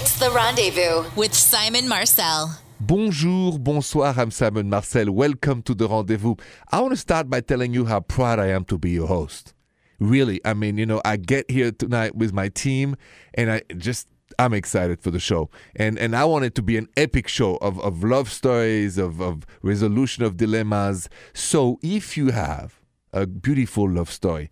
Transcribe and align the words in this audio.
It's 0.00 0.16
The 0.16 0.30
Rendezvous 0.30 1.10
with 1.16 1.34
Simon 1.34 1.88
Marcel. 1.88 2.56
Bonjour, 2.78 3.58
bonsoir, 3.58 4.14
I'm 4.16 4.30
Simon 4.30 4.70
Marcel. 4.70 5.10
Welcome 5.10 5.60
to 5.62 5.74
the 5.74 5.88
rendezvous. 5.88 6.36
I 6.70 6.80
want 6.80 6.92
to 6.92 6.96
start 6.96 7.28
by 7.28 7.40
telling 7.40 7.74
you 7.74 7.84
how 7.84 7.98
proud 7.98 8.38
I 8.38 8.46
am 8.46 8.64
to 8.66 8.78
be 8.78 8.90
your 8.90 9.08
host. 9.08 9.54
Really, 9.98 10.40
I 10.44 10.54
mean, 10.54 10.78
you 10.78 10.86
know, 10.86 11.02
I 11.04 11.16
get 11.16 11.50
here 11.50 11.72
tonight 11.72 12.14
with 12.14 12.32
my 12.32 12.48
team 12.48 12.94
and 13.34 13.50
I 13.50 13.62
just 13.76 14.06
I'm 14.38 14.54
excited 14.54 15.00
for 15.00 15.10
the 15.10 15.18
show. 15.18 15.50
And 15.74 15.98
and 15.98 16.14
I 16.14 16.24
want 16.26 16.44
it 16.44 16.54
to 16.54 16.62
be 16.62 16.76
an 16.76 16.86
epic 16.96 17.26
show 17.26 17.56
of, 17.56 17.80
of 17.80 18.04
love 18.04 18.30
stories, 18.30 18.98
of, 18.98 19.20
of 19.20 19.46
resolution 19.62 20.22
of 20.22 20.36
dilemmas. 20.36 21.08
So 21.34 21.80
if 21.82 22.16
you 22.16 22.30
have 22.30 22.78
a 23.12 23.26
beautiful 23.26 23.90
love 23.90 24.12
story, 24.12 24.48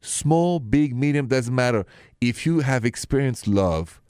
small, 0.00 0.60
big, 0.60 0.94
medium, 0.94 1.26
doesn't 1.26 1.52
matter. 1.52 1.84
If 2.20 2.46
you 2.46 2.60
have 2.60 2.84
experienced 2.84 3.48
love, 3.48 4.00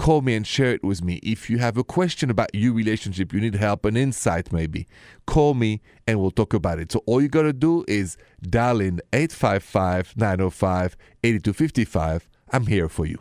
call 0.00 0.22
me 0.22 0.34
and 0.34 0.46
share 0.46 0.72
it 0.72 0.82
with 0.82 1.04
me. 1.04 1.20
If 1.22 1.50
you 1.50 1.58
have 1.58 1.76
a 1.76 1.84
question 1.84 2.30
about 2.30 2.54
your 2.54 2.72
relationship, 2.72 3.34
you 3.34 3.40
need 3.40 3.54
help, 3.54 3.84
an 3.84 3.98
insight 3.98 4.50
maybe, 4.50 4.86
call 5.26 5.52
me 5.52 5.82
and 6.06 6.18
we'll 6.18 6.30
talk 6.30 6.54
about 6.54 6.78
it. 6.78 6.90
So 6.90 7.02
all 7.04 7.20
you 7.20 7.28
got 7.28 7.42
to 7.42 7.52
do 7.52 7.84
is 7.86 8.16
dial 8.42 8.80
in 8.80 9.02
855 9.12 10.16
905 10.16 10.96
8255. 11.22 12.30
I'm 12.50 12.66
here 12.66 12.88
for 12.88 13.04
you. 13.04 13.18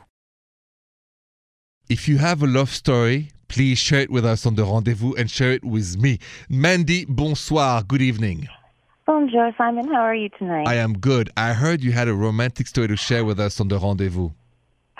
If 1.89 2.07
you 2.07 2.17
have 2.19 2.41
a 2.41 2.47
love 2.47 2.69
story, 2.69 3.31
please 3.49 3.77
share 3.77 4.01
it 4.01 4.09
with 4.09 4.25
us 4.25 4.45
on 4.45 4.55
the 4.55 4.63
rendezvous 4.63 5.15
and 5.15 5.29
share 5.29 5.51
it 5.51 5.65
with 5.65 5.97
me. 5.97 6.19
Mandy, 6.47 7.03
bonsoir. 7.03 7.83
Good 7.83 8.01
evening. 8.01 8.47
Bonjour, 9.05 9.53
Simon. 9.57 9.89
How 9.89 10.01
are 10.01 10.15
you 10.15 10.29
tonight? 10.29 10.65
I 10.65 10.75
am 10.75 10.97
good. 10.97 11.29
I 11.35 11.51
heard 11.51 11.83
you 11.83 11.91
had 11.91 12.07
a 12.07 12.13
romantic 12.13 12.67
story 12.67 12.87
to 12.87 12.95
share 12.95 13.25
with 13.25 13.37
us 13.37 13.59
on 13.59 13.67
the 13.67 13.77
rendezvous. 13.77 14.29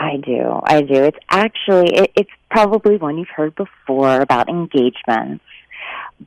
I 0.02 0.16
do. 0.18 0.60
I 0.64 0.82
do. 0.82 1.04
It's 1.04 1.18
actually, 1.30 1.94
it, 1.94 2.12
it's 2.16 2.30
probably 2.50 2.96
one 2.98 3.18
you've 3.18 3.28
heard 3.36 3.54
before 3.56 4.22
about 4.22 4.48
engagements, 4.48 5.44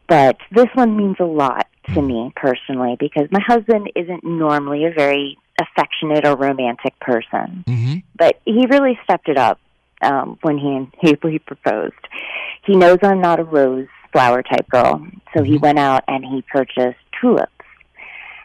but 0.08 0.36
this 0.50 0.66
one 0.74 0.96
means 0.96 1.16
a 1.20 1.24
lot 1.24 1.66
to 1.94 2.02
me 2.02 2.32
personally 2.36 2.96
because 3.00 3.28
my 3.30 3.40
husband 3.44 3.90
isn't 3.96 4.22
normally 4.24 4.84
a 4.84 4.92
very 4.92 5.38
affectionate 5.60 6.26
or 6.26 6.36
romantic 6.36 6.98
person, 7.00 7.64
Mm-hmm. 7.66 7.94
but 8.16 8.40
he 8.44 8.66
really 8.68 8.98
stepped 9.04 9.28
it 9.28 9.38
up 9.38 9.58
um, 10.02 10.38
when 10.42 10.58
he, 10.58 10.86
he 11.00 11.16
he 11.30 11.38
proposed. 11.38 11.94
He 12.66 12.76
knows 12.76 12.98
I'm 13.02 13.20
not 13.20 13.40
a 13.40 13.44
rose 13.44 13.88
flower 14.12 14.42
type 14.42 14.68
girl, 14.68 15.06
so 15.34 15.42
he 15.42 15.56
Mhm. 15.56 15.62
went 15.62 15.78
out 15.78 16.04
and 16.08 16.24
he 16.24 16.42
purchased 16.42 16.98
tulips. 17.20 17.48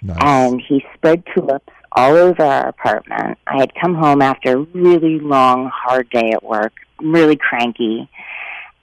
Nice. 0.03 0.17
and 0.21 0.61
he 0.61 0.85
spread 0.93 1.23
tulips 1.33 1.73
all 1.97 2.15
over 2.15 2.43
our 2.43 2.67
apartment. 2.69 3.37
I 3.47 3.57
had 3.57 3.73
come 3.73 3.95
home 3.95 4.21
after 4.21 4.53
a 4.53 4.61
really 4.61 5.19
long, 5.19 5.71
hard 5.73 6.09
day 6.11 6.29
at 6.31 6.43
work, 6.43 6.73
really 7.01 7.35
cranky, 7.35 8.07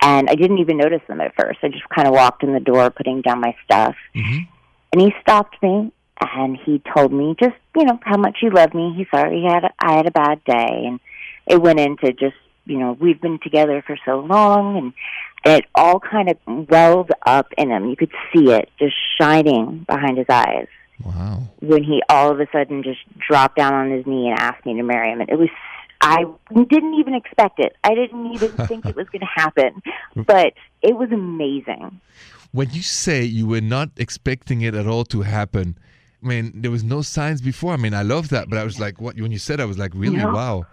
and 0.02 0.28
I 0.28 0.34
didn't 0.34 0.58
even 0.58 0.76
notice 0.76 1.00
them 1.06 1.20
at 1.20 1.34
first. 1.36 1.60
I 1.62 1.68
just 1.68 1.88
kind 1.88 2.08
of 2.08 2.14
walked 2.14 2.42
in 2.42 2.52
the 2.52 2.60
door, 2.60 2.90
putting 2.90 3.22
down 3.22 3.40
my 3.40 3.54
stuff, 3.64 3.94
Mhm. 4.14 4.48
and 4.92 5.00
he 5.00 5.14
stopped 5.20 5.62
me 5.62 5.92
and 6.36 6.56
he 6.56 6.80
told 6.94 7.12
me 7.12 7.34
just 7.40 7.56
you 7.76 7.84
know 7.84 7.98
how 8.04 8.16
much 8.16 8.38
he 8.40 8.50
loved 8.50 8.74
me. 8.74 8.92
He 8.96 9.04
thought 9.04 9.30
he 9.32 9.44
had 9.44 9.72
I 9.78 9.94
had 9.94 10.06
a 10.06 10.10
bad 10.10 10.42
day, 10.44 10.84
and 10.86 10.98
it 11.46 11.60
went 11.62 11.78
into 11.80 12.12
just 12.12 12.36
you 12.66 12.78
know 12.78 12.96
we've 12.98 13.20
been 13.20 13.38
together 13.38 13.80
for 13.86 13.96
so 14.04 14.18
long 14.20 14.76
and. 14.76 14.92
It 15.46 15.66
all 15.74 16.00
kind 16.00 16.30
of 16.30 16.38
welled 16.70 17.10
up 17.26 17.52
in 17.58 17.68
him. 17.70 17.90
You 17.90 17.96
could 17.96 18.12
see 18.32 18.50
it 18.50 18.70
just 18.78 18.96
shining 19.20 19.84
behind 19.86 20.16
his 20.16 20.24
eyes 20.30 20.68
Wow. 21.02 21.42
when 21.60 21.82
he 21.82 22.02
all 22.08 22.30
of 22.30 22.40
a 22.40 22.46
sudden 22.52 22.82
just 22.82 23.00
dropped 23.18 23.56
down 23.56 23.74
on 23.74 23.90
his 23.90 24.06
knee 24.06 24.28
and 24.28 24.38
asked 24.38 24.64
me 24.64 24.74
to 24.74 24.82
marry 24.82 25.10
him. 25.10 25.20
And 25.20 25.30
it 25.30 25.38
was, 25.38 25.48
I 26.00 26.24
didn't 26.52 26.94
even 26.94 27.14
expect 27.14 27.58
it. 27.58 27.76
I 27.82 27.94
didn't 27.94 28.32
even 28.32 28.52
think 28.66 28.86
it 28.86 28.96
was 28.96 29.08
going 29.08 29.20
to 29.20 29.26
happen, 29.26 29.82
but 30.14 30.54
it 30.82 30.96
was 30.96 31.10
amazing. 31.10 32.00
When 32.52 32.70
you 32.70 32.82
say 32.82 33.24
you 33.24 33.46
were 33.46 33.60
not 33.60 33.90
expecting 33.96 34.60
it 34.60 34.74
at 34.74 34.86
all 34.86 35.04
to 35.06 35.22
happen, 35.22 35.76
I 36.22 36.26
mean, 36.26 36.52
there 36.54 36.70
was 36.70 36.84
no 36.84 37.02
signs 37.02 37.42
before. 37.42 37.72
I 37.72 37.76
mean, 37.76 37.92
I 37.92 38.02
love 38.02 38.28
that, 38.30 38.48
but 38.48 38.58
I 38.58 38.64
was 38.64 38.80
like, 38.80 39.00
what? 39.00 39.20
When 39.20 39.32
you 39.32 39.38
said, 39.38 39.60
I 39.60 39.64
was 39.64 39.78
like, 39.78 39.92
really? 39.94 40.16
No. 40.16 40.32
Wow. 40.32 40.66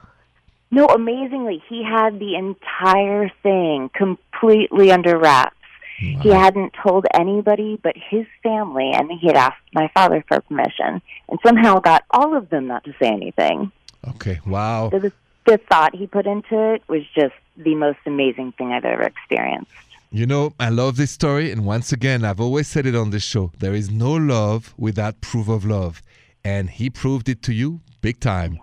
No, 0.74 0.86
amazingly, 0.86 1.62
he 1.68 1.84
had 1.84 2.18
the 2.20 2.36
entire 2.36 3.30
thing 3.44 3.90
completely 3.94 4.92
under 4.92 5.18
wraps. 5.18 5.58
He 6.02 6.30
hadn't 6.30 6.74
told 6.84 7.06
anybody 7.14 7.80
but 7.82 7.96
his 7.96 8.26
family, 8.42 8.92
and 8.92 9.12
he 9.12 9.28
had 9.28 9.36
asked 9.36 9.62
my 9.74 9.90
father 9.94 10.24
for 10.28 10.42
permission, 10.42 11.02
and 11.30 11.40
somehow 11.46 11.80
got 11.80 12.04
all 12.12 12.36
of 12.36 12.50
them 12.50 12.68
not 12.68 12.84
to 12.86 12.94
say 13.00 13.08
anything. 13.08 13.72
Okay. 14.10 14.40
Wow. 14.46 14.90
So 14.92 15.00
the, 15.00 15.14
the 15.46 15.58
thought 15.58 15.96
he 15.96 16.08
put 16.08 16.26
into 16.26 16.74
it 16.74 16.82
was 16.88 17.04
just 17.14 17.36
the 17.56 17.76
most 17.76 18.00
amazing 18.06 18.54
thing 18.54 18.72
I've 18.72 18.86
ever 18.86 19.04
experienced. 19.04 19.72
You 20.12 20.26
know, 20.26 20.54
I 20.60 20.70
love 20.70 20.98
this 20.98 21.12
story, 21.12 21.52
and 21.52 21.66
once 21.66 21.94
again, 21.94 22.26
I've 22.26 22.42
always 22.42 22.68
said 22.68 22.86
it 22.86 22.96
on 22.96 23.12
this 23.12 23.24
show: 23.24 23.52
there 23.60 23.74
is 23.74 23.90
no 23.90 24.12
love 24.12 24.74
without 24.78 25.22
proof 25.22 25.48
of 25.48 25.64
love, 25.64 26.02
and 26.44 26.70
he 26.70 26.90
proved 26.90 27.30
it 27.30 27.42
to 27.44 27.54
you 27.54 27.80
big 28.02 28.20
time. 28.20 28.60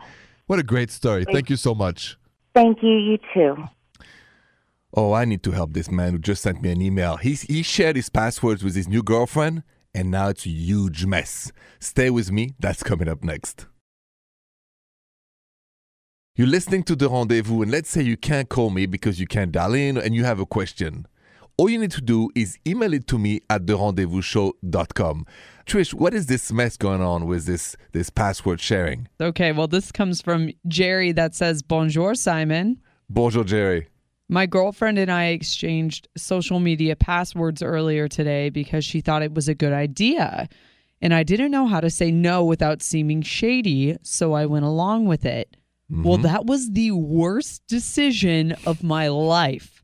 What 0.47 0.59
a 0.59 0.62
great 0.62 0.91
story! 0.91 1.25
Thank 1.25 1.49
you 1.49 1.56
so 1.56 1.75
much. 1.75 2.16
Thank 2.53 2.82
you, 2.82 2.91
you 2.91 3.19
too. 3.32 3.56
Oh, 4.94 5.12
I 5.12 5.25
need 5.25 5.43
to 5.43 5.50
help 5.50 5.75
this 5.75 5.91
man 5.91 6.12
who 6.12 6.19
just 6.19 6.43
sent 6.43 6.62
me 6.62 6.71
an 6.71 6.81
email. 6.81 7.16
He, 7.16 7.34
he 7.34 7.62
shared 7.62 7.97
his 7.97 8.09
passwords 8.09 8.65
with 8.65 8.75
his 8.75 8.88
new 8.88 9.03
girlfriend, 9.03 9.62
and 9.94 10.10
now 10.10 10.28
it's 10.28 10.47
a 10.47 10.50
huge 10.50 11.04
mess. 11.04 11.53
Stay 11.78 12.09
with 12.10 12.32
me, 12.32 12.54
that's 12.59 12.82
coming 12.82 13.09
up 13.09 13.22
next. 13.22 13.66
You're 16.37 16.47
listening 16.47 16.84
to 16.84 16.97
The 16.97 17.10
Rendezvous, 17.10 17.62
and 17.62 17.71
let's 17.71 17.91
say 17.91 18.03
you 18.03 18.16
can't 18.16 18.49
call 18.49 18.71
me 18.71 18.87
because 18.87 19.21
you 19.21 19.26
can't 19.26 19.53
dial 19.53 19.75
in 19.75 19.99
and 19.99 20.15
you 20.15 20.25
have 20.25 20.38
a 20.38 20.47
question. 20.47 21.06
All 21.56 21.69
you 21.69 21.81
need 21.81 21.91
to 21.91 22.00
do 22.00 22.31
is 22.37 22.56
email 22.65 22.94
it 22.94 23.09
to 23.09 23.19
me 23.19 23.41
at 23.50 23.66
therendezvousshow.com. 23.66 25.26
Trish, 25.66 25.93
what 25.93 26.15
is 26.15 26.26
this 26.26 26.53
mess 26.53 26.76
going 26.76 27.03
on 27.03 27.26
with 27.26 27.47
this, 27.47 27.76
this 27.93 28.09
password 28.09 28.60
sharing? 28.60 29.09
Okay, 29.20 29.50
well, 29.50 29.66
this 29.66 29.91
comes 29.91 30.22
from 30.22 30.50
Jerry 30.69 31.10
that 31.12 31.34
says, 31.34 31.62
Bonjour, 31.62 32.15
Simon. 32.15 32.81
Bonjour, 33.10 33.43
Jerry. 33.43 33.88
My 34.28 34.44
girlfriend 34.46 34.98
and 34.98 35.10
I 35.10 35.26
exchanged 35.26 36.08
social 36.16 36.60
media 36.60 36.96
passwords 36.96 37.62
earlier 37.62 38.08
today 38.08 38.50
because 38.50 38.84
she 38.84 39.00
thought 39.00 39.22
it 39.22 39.34
was 39.34 39.48
a 39.48 39.54
good 39.54 39.72
idea. 39.72 40.48
And 41.00 41.14
I 41.14 41.22
didn't 41.22 41.50
know 41.50 41.66
how 41.66 41.80
to 41.80 41.90
say 41.90 42.10
no 42.10 42.44
without 42.44 42.82
seeming 42.82 43.22
shady, 43.22 43.96
so 44.02 44.34
I 44.34 44.46
went 44.46 44.64
along 44.64 45.06
with 45.06 45.24
it. 45.24 45.56
Well, 45.90 46.14
mm-hmm. 46.14 46.24
that 46.24 46.44
was 46.44 46.72
the 46.72 46.92
worst 46.92 47.62
decision 47.66 48.54
of 48.66 48.82
my 48.82 49.08
life. 49.08 49.82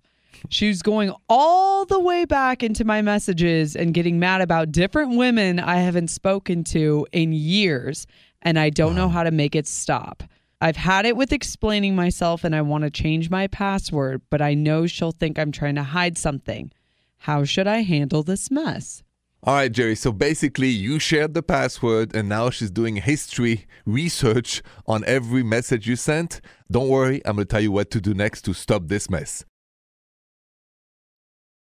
She 0.51 0.69
was 0.69 0.83
going 0.83 1.11
all 1.29 1.87
the 1.87 2.01
way 2.01 2.27
back 2.27 2.63
into 2.63 2.85
my 2.85 3.01
messages 3.01 3.75
and 3.75 3.95
getting 3.95 4.19
mad 4.19 4.43
about 4.43 4.73
different 4.73 5.17
women 5.17 5.59
I 5.59 5.77
haven't 5.77 6.09
spoken 6.09 6.65
to 6.65 7.07
in 7.13 7.33
years, 7.33 8.07
and 8.43 8.59
I 8.59 8.69
don't 8.69 8.95
know 8.95 9.09
how 9.09 9.23
to 9.23 9.31
make 9.31 9.55
it 9.55 9.67
stop. 9.67 10.23
I've 10.65 10.77
had 10.77 11.05
it 11.05 11.15
with 11.15 11.31
explaining 11.31 11.95
myself 11.95 12.43
and 12.43 12.57
I 12.57 12.63
want 12.63 12.85
to 12.85 12.91
change 12.91 13.29
my 13.29 13.49
password, 13.49 14.23
but 14.31 14.41
I 14.41 14.55
know 14.55 14.87
she'll 14.87 15.13
think 15.13 15.39
I'm 15.39 15.53
trying 15.53 15.75
to 15.75 15.83
hide 15.83 16.17
something. 16.17 16.73
How 17.19 17.45
should 17.45 17.67
I 17.67 17.83
handle 17.83 18.23
this 18.23 18.51
mess? 18.51 19.03
All 19.43 19.57
right, 19.57 19.71
Jerry. 19.71 19.95
So 19.95 20.11
basically, 20.11 20.69
you 20.69 20.99
shared 20.99 21.35
the 21.35 21.43
password, 21.43 22.17
and 22.17 22.31
now 22.31 22.49
she's 22.49 22.71
doing 22.71 22.97
history 22.97 23.67
research 23.85 24.63
on 24.87 25.05
every 25.05 25.43
message 25.43 25.87
you 25.87 25.97
sent. 25.97 26.41
Don't 26.71 26.89
worry, 26.89 27.21
I'm 27.27 27.37
going 27.37 27.47
to 27.47 27.53
tell 27.53 27.61
you 27.61 27.71
what 27.71 27.91
to 27.91 28.01
do 28.01 28.15
next 28.15 28.41
to 28.47 28.55
stop 28.55 28.89
this 28.89 29.11
mess. 29.11 29.45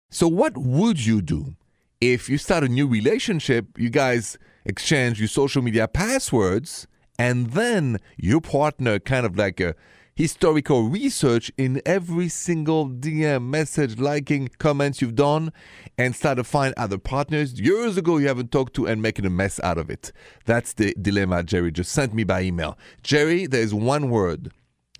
So, 0.09 0.27
what 0.27 0.57
would 0.57 1.05
you 1.05 1.21
do 1.21 1.53
if 2.01 2.27
you 2.27 2.39
start 2.39 2.63
a 2.63 2.67
new 2.67 2.87
relationship? 2.87 3.67
You 3.77 3.91
guys 3.91 4.39
exchange 4.65 5.19
your 5.19 5.27
social 5.27 5.61
media 5.61 5.87
passwords, 5.87 6.87
and 7.19 7.51
then 7.51 7.99
your 8.17 8.39
partner 8.39 8.97
kind 8.97 9.25
of 9.25 9.37
like 9.37 9.59
a 9.59 9.75
historical 10.15 10.83
research 10.83 11.51
in 11.57 11.81
every 11.85 12.29
single 12.29 12.89
DM, 12.89 13.43
message, 13.43 13.99
liking, 13.99 14.49
comments 14.57 15.01
you've 15.01 15.15
done, 15.15 15.51
and 15.97 16.15
start 16.15 16.37
to 16.37 16.43
find 16.43 16.73
other 16.77 16.97
partners 16.97 17.59
years 17.59 17.97
ago 17.97 18.17
you 18.17 18.27
haven't 18.27 18.51
talked 18.51 18.73
to 18.73 18.87
and 18.87 19.01
making 19.01 19.25
a 19.25 19.29
mess 19.29 19.59
out 19.63 19.77
of 19.77 19.89
it. 19.89 20.11
That's 20.45 20.73
the 20.73 20.95
dilemma 21.01 21.43
Jerry 21.43 21.71
just 21.71 21.91
sent 21.91 22.13
me 22.13 22.23
by 22.23 22.41
email. 22.41 22.77
Jerry, 23.03 23.45
there's 23.47 23.73
one 23.73 24.09
word 24.09 24.51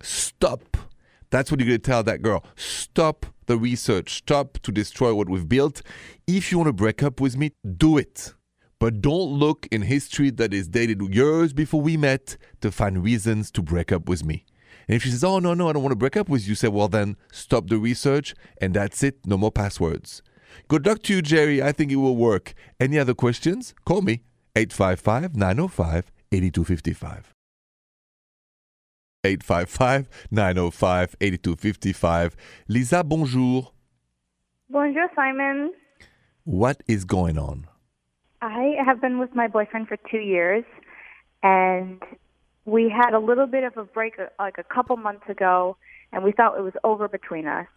stop. 0.01 0.77
That's 1.31 1.51
what 1.51 1.60
you're 1.60 1.68
going 1.68 1.81
to 1.81 1.92
tell 1.92 2.04
that 2.04 2.22
girl. 2.22 2.44
Stop 2.56 3.25
the 3.45 3.57
research. 3.57 4.15
Stop 4.15 4.57
to 4.60 4.72
destroy 4.72 5.13
what 5.13 5.30
we've 5.30 5.48
built. 5.48 5.81
If 6.27 6.51
you 6.51 6.57
want 6.57 6.69
to 6.69 6.74
break 6.74 7.04
up 7.04 7.22
with 7.22 7.38
me, 7.38 7.51
do 7.77 7.98
it. 7.98 8.33
But 8.80 9.02
don't 9.02 9.31
look 9.31 9.68
in 9.72 9.81
history 9.81 10.30
that 10.31 10.54
is 10.54 10.70
dated 10.70 11.02
years 11.14 11.52
before 11.52 11.81
we 11.81 11.98
met 11.98 12.38
to 12.62 12.72
find 12.72 13.04
reasons 13.04 13.52
to 13.52 13.62
break 13.62 13.92
up 13.92 14.08
with 14.08 14.24
me. 14.24 14.46
And 14.88 14.96
if 14.96 15.04
she 15.04 15.12
says, 15.12 15.24
Oh, 15.24 15.40
no, 15.40 15.54
no, 15.54 15.70
I 15.70 15.74
don't 15.74 15.84
want 15.84 15.92
to 15.92 15.98
break 15.98 16.16
up 16.16 16.30
with 16.30 16.48
you, 16.48 16.56
say, 16.56 16.70
Well, 16.70 16.88
then 16.88 17.18
stop 17.31 17.68
the 17.68 17.78
research 17.78 18.34
and 18.62 18.74
that's 18.74 19.04
it. 19.04 19.26
No 19.26 19.38
more 19.38 19.52
passwords. 19.52 20.22
Good 20.68 20.86
luck 20.86 21.04
to 21.04 21.16
you, 21.16 21.22
Jerry. 21.22 21.62
I 21.62 21.74
think 21.74 21.92
it 21.92 21.98
will 21.98 22.16
work. 22.16 22.54
Any 22.80 22.98
other 22.98 23.14
questions? 23.14 23.74
Call 23.86 24.02
me 24.02 24.24
855 24.56 25.36
905 25.36 26.12
8255. 26.32 27.34
855 29.25 30.10
905 30.32 31.16
8255. 31.20 32.36
Lisa, 32.70 33.04
bonjour. 33.04 33.74
Bonjour, 34.70 35.08
Simon. 35.16 35.74
What 36.46 36.82
is 36.88 37.04
going 37.04 37.38
on? 37.38 37.68
I 38.41 38.75
have 38.86 39.01
been 39.01 39.19
with 39.19 39.36
my 39.36 39.47
boyfriend 39.47 39.88
for 39.88 39.97
two 40.09 40.19
years, 40.19 40.63
and 41.44 42.01
we 42.65 42.89
had 42.89 43.13
a 43.13 43.19
little 43.19 43.47
bit 43.47 43.63
of 43.63 43.77
a 43.77 43.83
break 43.83 44.19
uh, 44.19 44.27
like 44.39 44.57
a 44.57 44.63
couple 44.63 44.95
months 44.97 45.27
ago, 45.27 45.77
and 46.12 46.24
we 46.24 46.31
thought 46.31 46.57
it 46.57 46.62
was 46.62 46.74
over 46.83 47.07
between 47.07 47.47
us. 47.47 47.68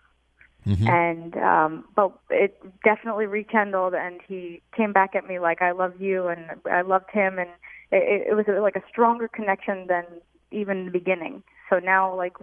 And 0.89 1.37
um, 1.39 1.85
but 1.97 2.13
it 2.31 2.63
definitely 2.85 3.27
rekindled, 3.27 3.95
and 3.95 4.21
he 4.29 4.63
came 4.77 4.93
back 4.93 5.17
at 5.17 5.27
me 5.27 5.41
like 5.41 5.61
I 5.61 5.73
love 5.73 6.01
you, 6.01 6.29
and 6.29 6.45
I 6.71 6.83
loved 6.83 7.11
him, 7.11 7.39
and 7.39 7.51
it, 7.91 8.29
it 8.31 8.35
was 8.37 8.47
like 8.61 8.77
a 8.77 8.83
stronger 8.89 9.27
connection 9.27 9.87
than 9.89 10.05
even 10.53 10.79
in 10.79 10.85
the 10.87 10.93
beginning. 10.93 11.43
So 11.69 11.81
now, 11.81 12.15
like, 12.15 12.37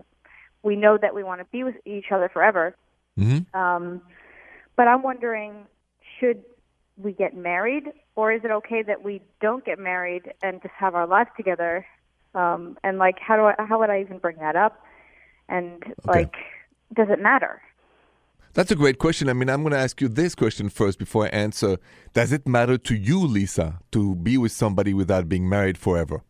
we 0.64 0.76
know 0.76 0.98
that 0.98 1.16
we 1.16 1.24
want 1.24 1.40
to 1.40 1.46
be 1.46 1.64
with 1.64 1.76
each 1.86 2.12
other 2.12 2.28
forever. 2.28 2.76
Mhm. 3.18 3.54
Um, 3.56 4.02
but 4.76 4.88
I'm 4.88 5.02
wondering, 5.02 5.66
should 6.20 6.44
we 7.02 7.14
get 7.14 7.36
married, 7.36 7.86
or 8.16 8.32
is 8.32 8.42
it 8.44 8.52
okay 8.52 8.84
that 8.84 9.04
we 9.04 9.22
don't 9.42 9.66
get 9.66 9.80
married 9.80 10.34
and 10.44 10.62
just 10.62 10.74
have 10.78 10.96
our 10.96 11.08
lives 11.08 11.30
together? 11.38 11.86
Um, 12.36 12.78
and 12.84 12.98
like, 12.98 13.20
how 13.20 13.36
do 13.36 13.44
I, 13.44 13.56
how 13.68 13.80
would 13.80 13.90
I 13.90 14.02
even 14.02 14.20
bring 14.20 14.38
that 14.38 14.56
up? 14.56 14.84
And 15.48 15.84
like, 16.06 16.36
does 16.94 17.08
it 17.10 17.22
matter? 17.22 17.62
That's 18.54 18.72
a 18.72 18.76
great 18.76 18.98
question. 18.98 19.30
I 19.30 19.34
mean, 19.34 19.50
I'm 19.50 19.62
going 19.62 19.72
to 19.72 19.80
ask 19.80 20.02
you 20.02 20.08
this 20.08 20.36
question 20.36 20.70
first 20.70 21.00
before 21.00 21.26
I 21.26 21.30
answer. 21.30 21.78
Does 22.14 22.32
it 22.32 22.48
matter 22.48 22.78
to 22.78 22.96
you, 22.96 23.20
Lisa, 23.20 23.80
to 23.92 24.16
be 24.16 24.38
with 24.38 24.52
somebody 24.52 24.94
without 24.94 25.30
being 25.30 25.48
married 25.48 25.78
forever? 25.78 26.24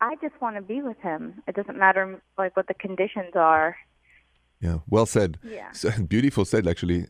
I 0.00 0.16
just 0.20 0.40
want 0.40 0.56
to 0.56 0.62
be 0.62 0.82
with 0.82 0.98
him. 0.98 1.42
It 1.46 1.54
doesn't 1.54 1.78
matter 1.78 2.20
like 2.38 2.56
what 2.56 2.66
the 2.68 2.74
conditions 2.74 3.32
are. 3.34 3.76
Yeah, 4.60 4.78
well 4.88 5.06
said. 5.06 5.38
Yeah. 5.42 5.72
So, 5.72 5.90
beautiful 6.08 6.44
said, 6.44 6.66
actually. 6.66 7.06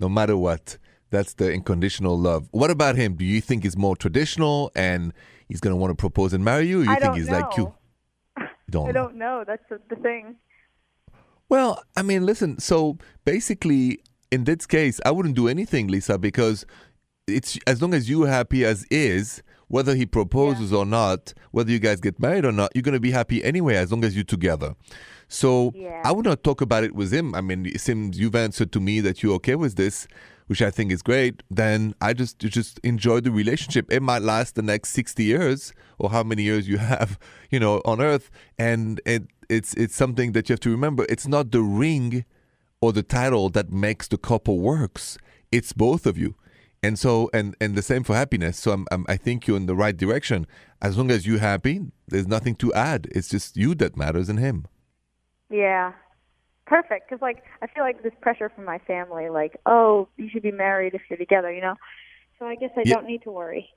No 0.00 0.08
matter 0.08 0.36
what, 0.36 0.76
that's 1.14 1.34
the 1.34 1.52
unconditional 1.52 2.18
love. 2.18 2.48
What 2.50 2.70
about 2.70 2.96
him? 2.96 3.14
Do 3.14 3.24
you 3.24 3.40
think 3.40 3.62
he's 3.62 3.76
more 3.76 3.96
traditional 3.96 4.70
and 4.74 5.12
he's 5.48 5.60
going 5.60 5.72
to 5.72 5.76
want 5.76 5.90
to 5.90 5.94
propose 5.94 6.32
and 6.32 6.44
marry 6.44 6.66
you? 6.66 6.80
Or 6.82 6.84
you 6.84 6.90
I 6.90 6.98
think 6.98 7.14
he's 7.16 7.28
know. 7.28 7.38
like 7.38 7.56
you? 7.56 7.74
You 8.38 8.46
don't 8.70 8.88
I 8.88 8.92
know. 8.92 8.92
don't 9.04 9.16
know. 9.16 9.44
That's 9.46 9.62
the, 9.68 9.96
thing. 9.96 10.36
Well, 11.48 11.82
I 11.96 12.02
mean, 12.02 12.24
listen. 12.26 12.58
So 12.58 12.98
basically, 13.24 14.00
in 14.30 14.44
this 14.44 14.66
case, 14.66 15.00
I 15.04 15.10
wouldn't 15.10 15.36
do 15.36 15.48
anything, 15.48 15.88
Lisa, 15.88 16.18
because 16.18 16.64
it's 17.26 17.58
as 17.66 17.80
long 17.80 17.94
as 17.94 18.08
you're 18.10 18.26
happy 18.26 18.64
as 18.64 18.84
is, 18.90 19.42
whether 19.68 19.94
he 19.94 20.06
proposes 20.06 20.72
or 20.72 20.84
not, 20.84 21.32
whether 21.52 21.70
you 21.70 21.78
guys 21.78 22.00
get 22.00 22.18
married 22.20 22.44
or 22.44 22.52
not, 22.52 22.70
you're 22.74 22.82
gonna 22.82 23.00
be 23.00 23.10
happy 23.10 23.42
anyway, 23.42 23.76
as 23.76 23.90
long 23.90 24.04
as 24.04 24.14
you're 24.14 24.24
together. 24.24 24.74
So 25.28 25.72
Yeah. 25.74 26.02
I 26.04 26.12
would 26.12 26.24
not 26.26 26.44
talk 26.44 26.60
about 26.60 26.84
it 26.84 26.94
with 26.94 27.12
him. 27.12 27.34
I 27.34 27.40
mean, 27.40 27.76
since 27.78 28.16
you've 28.18 28.34
answered 28.34 28.72
to 28.72 28.80
me 28.80 29.00
that 29.00 29.22
you're 29.22 29.34
okay 29.36 29.54
with 29.54 29.76
this, 29.76 30.06
which 30.46 30.62
I 30.62 30.70
think 30.70 30.92
is 30.92 31.02
great, 31.02 31.42
then 31.50 31.94
I 32.00 32.12
just 32.12 32.38
just 32.38 32.78
enjoy 32.80 33.20
the 33.20 33.30
relationship. 33.30 33.90
It 33.92 34.02
might 34.02 34.22
last 34.22 34.54
the 34.54 34.62
next 34.62 34.90
sixty 34.90 35.24
years 35.24 35.72
or 35.98 36.10
how 36.10 36.22
many 36.22 36.42
years 36.42 36.68
you 36.68 36.78
have, 36.92 37.18
you 37.50 37.60
know, 37.60 37.80
on 37.84 38.00
Earth, 38.00 38.30
and 38.58 39.00
it 39.06 39.24
it's 39.48 39.74
it's 39.74 39.94
something 39.94 40.32
that 40.32 40.48
you 40.48 40.54
have 40.54 40.60
to 40.60 40.70
remember. 40.70 41.06
It's 41.08 41.26
not 41.26 41.50
the 41.50 41.62
ring 41.62 42.24
or 42.80 42.92
the 42.92 43.02
title 43.02 43.48
that 43.50 43.70
makes 43.70 44.08
the 44.08 44.18
couple 44.18 44.58
works. 44.58 45.16
It's 45.50 45.72
both 45.72 46.06
of 46.06 46.18
you. 46.18 46.34
And 46.82 46.98
so, 46.98 47.30
and 47.32 47.56
and 47.60 47.74
the 47.74 47.82
same 47.82 48.04
for 48.04 48.14
happiness. 48.14 48.58
So, 48.58 48.72
I'm, 48.72 48.86
I'm, 48.90 49.06
I 49.08 49.16
think 49.16 49.46
you're 49.46 49.56
in 49.56 49.64
the 49.64 49.74
right 49.74 49.96
direction. 49.96 50.46
As 50.82 50.98
long 50.98 51.10
as 51.10 51.26
you're 51.26 51.38
happy, 51.38 51.80
there's 52.08 52.26
nothing 52.26 52.56
to 52.56 52.74
add. 52.74 53.08
It's 53.12 53.30
just 53.30 53.56
you 53.56 53.74
that 53.76 53.96
matters 53.96 54.28
and 54.28 54.38
him. 54.38 54.66
Yeah. 55.48 55.92
Perfect. 56.66 57.08
Because, 57.08 57.20
like, 57.22 57.42
I 57.62 57.66
feel 57.66 57.84
like 57.84 58.02
this 58.02 58.12
pressure 58.20 58.50
from 58.54 58.64
my 58.64 58.78
family, 58.86 59.28
like, 59.28 59.56
oh, 59.66 60.08
you 60.16 60.28
should 60.30 60.42
be 60.42 60.50
married 60.52 60.94
if 60.94 61.02
you're 61.10 61.18
together, 61.18 61.52
you 61.52 61.60
know? 61.60 61.74
So 62.38 62.46
I 62.46 62.54
guess 62.56 62.70
I 62.76 62.82
Yeah. 62.84 62.94
don't 62.94 63.06
need 63.06 63.22
to 63.22 63.30
worry. 63.30 63.68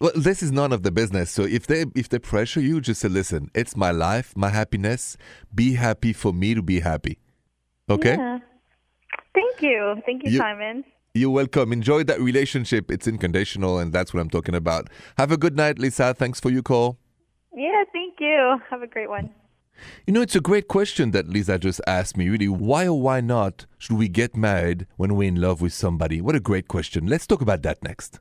Well, 0.00 0.12
this 0.16 0.42
is 0.42 0.50
none 0.50 0.72
of 0.72 0.82
the 0.82 0.90
business. 0.90 1.30
So 1.30 1.42
if 1.44 1.66
they 1.66 1.84
if 1.94 2.08
they 2.08 2.18
pressure 2.18 2.60
you, 2.60 2.80
just 2.80 3.00
say, 3.02 3.08
listen, 3.08 3.50
it's 3.54 3.76
my 3.76 3.90
life, 3.92 4.32
my 4.36 4.48
happiness. 4.48 5.16
Be 5.54 5.74
happy 5.74 6.12
for 6.12 6.32
me 6.32 6.54
to 6.54 6.62
be 6.62 6.80
happy. 6.80 7.18
Okay. 7.88 8.16
Yeah. 8.16 8.38
Thank 9.34 9.62
you. 9.62 10.02
Thank 10.04 10.24
you, 10.24 10.32
You- 10.32 10.38
Simon. 10.38 10.84
You're 11.14 11.30
welcome. 11.30 11.72
Enjoy 11.74 12.02
that 12.04 12.20
relationship. 12.20 12.90
It's 12.90 13.06
unconditional, 13.06 13.78
and 13.78 13.92
that's 13.92 14.14
what 14.14 14.20
I'm 14.20 14.30
talking 14.30 14.54
about. 14.54 14.88
Have 15.18 15.30
a 15.30 15.36
good 15.36 15.56
night, 15.56 15.78
Lisa. 15.78 16.14
Thanks 16.14 16.40
for 16.40 16.48
your 16.50 16.62
call. 16.62 16.96
Yeah, 17.54 17.84
thank 17.92 18.14
you. 18.18 18.56
Have 18.70 18.80
a 18.80 18.86
great 18.86 19.10
one. 19.10 19.28
You 20.06 20.12
know, 20.12 20.22
it's 20.22 20.36
a 20.36 20.40
great 20.40 20.68
question 20.68 21.10
that 21.12 21.28
Lisa 21.28 21.58
just 21.58 21.80
asked 21.86 22.16
me. 22.16 22.28
Really, 22.28 22.48
why 22.48 22.86
or 22.86 23.00
why 23.00 23.20
not 23.20 23.66
should 23.78 23.96
we 23.96 24.08
get 24.08 24.36
married 24.36 24.86
when 24.96 25.16
we're 25.16 25.28
in 25.28 25.40
love 25.40 25.60
with 25.60 25.72
somebody? 25.72 26.20
What 26.20 26.36
a 26.36 26.40
great 26.40 26.68
question. 26.68 27.06
Let's 27.06 27.26
talk 27.26 27.40
about 27.40 27.62
that 27.62 27.82
next. 27.82 28.20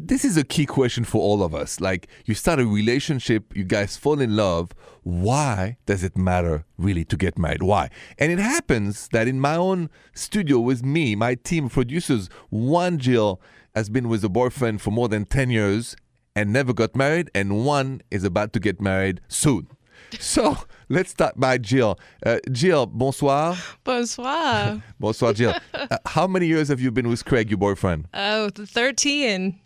This 0.00 0.24
is 0.24 0.36
a 0.36 0.44
key 0.44 0.64
question 0.64 1.02
for 1.02 1.20
all 1.20 1.42
of 1.42 1.56
us. 1.56 1.80
Like, 1.80 2.06
you 2.24 2.32
start 2.32 2.60
a 2.60 2.66
relationship, 2.66 3.56
you 3.56 3.64
guys 3.64 3.96
fall 3.96 4.20
in 4.20 4.36
love. 4.36 4.70
Why 5.02 5.78
does 5.86 6.04
it 6.04 6.16
matter 6.16 6.64
really 6.76 7.04
to 7.06 7.16
get 7.16 7.36
married? 7.36 7.64
Why? 7.64 7.90
And 8.16 8.30
it 8.30 8.38
happens 8.38 9.08
that 9.08 9.26
in 9.26 9.40
my 9.40 9.56
own 9.56 9.90
studio 10.14 10.60
with 10.60 10.84
me, 10.84 11.16
my 11.16 11.34
team 11.34 11.64
of 11.66 11.72
producers, 11.72 12.30
one 12.48 12.98
Jill 12.98 13.40
has 13.74 13.90
been 13.90 14.08
with 14.08 14.22
a 14.22 14.28
boyfriend 14.28 14.80
for 14.80 14.92
more 14.92 15.08
than 15.08 15.24
10 15.24 15.50
years 15.50 15.96
and 16.38 16.52
never 16.52 16.72
got 16.72 16.94
married, 16.94 17.30
and 17.34 17.64
one 17.66 18.00
is 18.12 18.22
about 18.22 18.52
to 18.52 18.60
get 18.60 18.80
married 18.80 19.20
soon. 19.28 19.66
So 20.20 20.56
let's 20.88 21.10
start 21.10 21.38
by 21.38 21.58
Jill. 21.58 21.98
Uh, 22.24 22.38
Jill, 22.50 22.86
bonsoir. 22.86 23.56
Bonsoir. 23.84 24.82
Bonsoir, 25.00 25.34
Jill. 25.34 25.54
Uh, 25.74 25.98
how 26.06 26.26
many 26.26 26.46
years 26.46 26.68
have 26.68 26.80
you 26.80 26.90
been 26.90 27.08
with 27.08 27.24
Craig, 27.26 27.50
your 27.50 27.58
boyfriend? 27.58 28.06
oh, 28.14 28.48
13. 28.54 29.58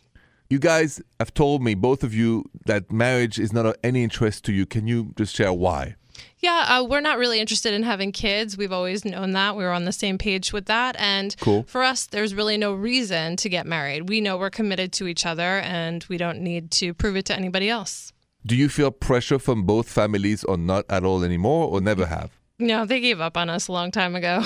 You 0.51 0.59
guys 0.59 1.01
have 1.21 1.33
told 1.33 1.63
me, 1.63 1.75
both 1.75 2.03
of 2.03 2.13
you, 2.13 2.45
that 2.67 2.91
marriage 2.91 3.39
is 3.39 3.53
not 3.53 3.67
of 3.67 3.77
any 3.85 4.03
interest 4.03 4.45
to 4.47 4.53
you. 4.53 4.67
Can 4.67 4.87
you 4.89 5.13
just 5.17 5.35
share 5.37 5.53
why? 5.53 5.95
Yeah, 6.38 6.67
uh, 6.69 6.85
we're 6.85 7.00
not 7.00 7.19
really 7.19 7.41
interested 7.41 7.73
in 7.73 7.82
having 7.82 8.12
kids. 8.12 8.56
We've 8.56 8.73
always 8.73 9.05
known 9.05 9.31
that. 9.32 9.56
We 9.56 9.64
were 9.64 9.73
on 9.73 9.85
the 9.85 9.93
same 9.93 10.19
page 10.19 10.53
with 10.53 10.67
that. 10.67 10.97
And 10.99 11.35
Cool. 11.41 11.62
for 11.64 11.82
us, 11.82 12.06
there's 12.06 12.35
really 12.35 12.56
no 12.59 12.75
reason 12.75 13.37
to 13.37 13.49
get 13.49 13.67
married. 13.67 14.09
We 14.09 14.20
know 14.20 14.37
we're 14.37 14.50
committed 14.50 14.93
to 14.94 15.06
each 15.06 15.25
other 15.25 15.59
and 15.61 16.05
we 16.09 16.17
don't 16.17 16.41
need 16.41 16.70
to 16.73 16.94
prove 16.94 17.17
it 17.17 17.25
to 17.26 17.37
anybody 17.37 17.69
else. 17.69 18.12
Do 18.44 18.56
you 18.56 18.69
feel 18.69 18.91
pressure 18.91 19.38
from 19.38 19.62
both 19.64 19.88
families 19.88 20.43
or 20.44 20.56
not 20.56 20.85
at 20.88 21.05
all 21.05 21.23
anymore 21.23 21.69
or 21.69 21.81
never 21.81 22.06
have? 22.06 22.31
No, 22.58 22.85
they 22.85 23.00
gave 23.00 23.20
up 23.20 23.37
on 23.37 23.49
us 23.49 23.69
a 23.69 23.73
long 23.73 23.91
time 23.91 24.15
ago. 24.15 24.43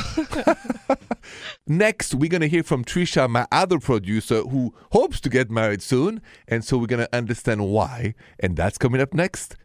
Next, 1.66 2.14
we're 2.14 2.30
going 2.30 2.40
to 2.42 2.48
hear 2.48 2.62
from 2.62 2.84
Trisha, 2.84 3.28
my 3.28 3.46
other 3.50 3.78
producer, 3.78 4.42
who 4.42 4.74
hopes 4.92 5.20
to 5.20 5.28
get 5.28 5.50
married 5.50 5.82
soon. 5.82 6.22
And 6.46 6.64
so 6.64 6.78
we're 6.78 6.86
going 6.86 7.04
to 7.04 7.16
understand 7.16 7.66
why. 7.68 8.14
And 8.38 8.56
that's 8.56 8.78
coming 8.78 9.00
up 9.00 9.12
next. 9.12 9.56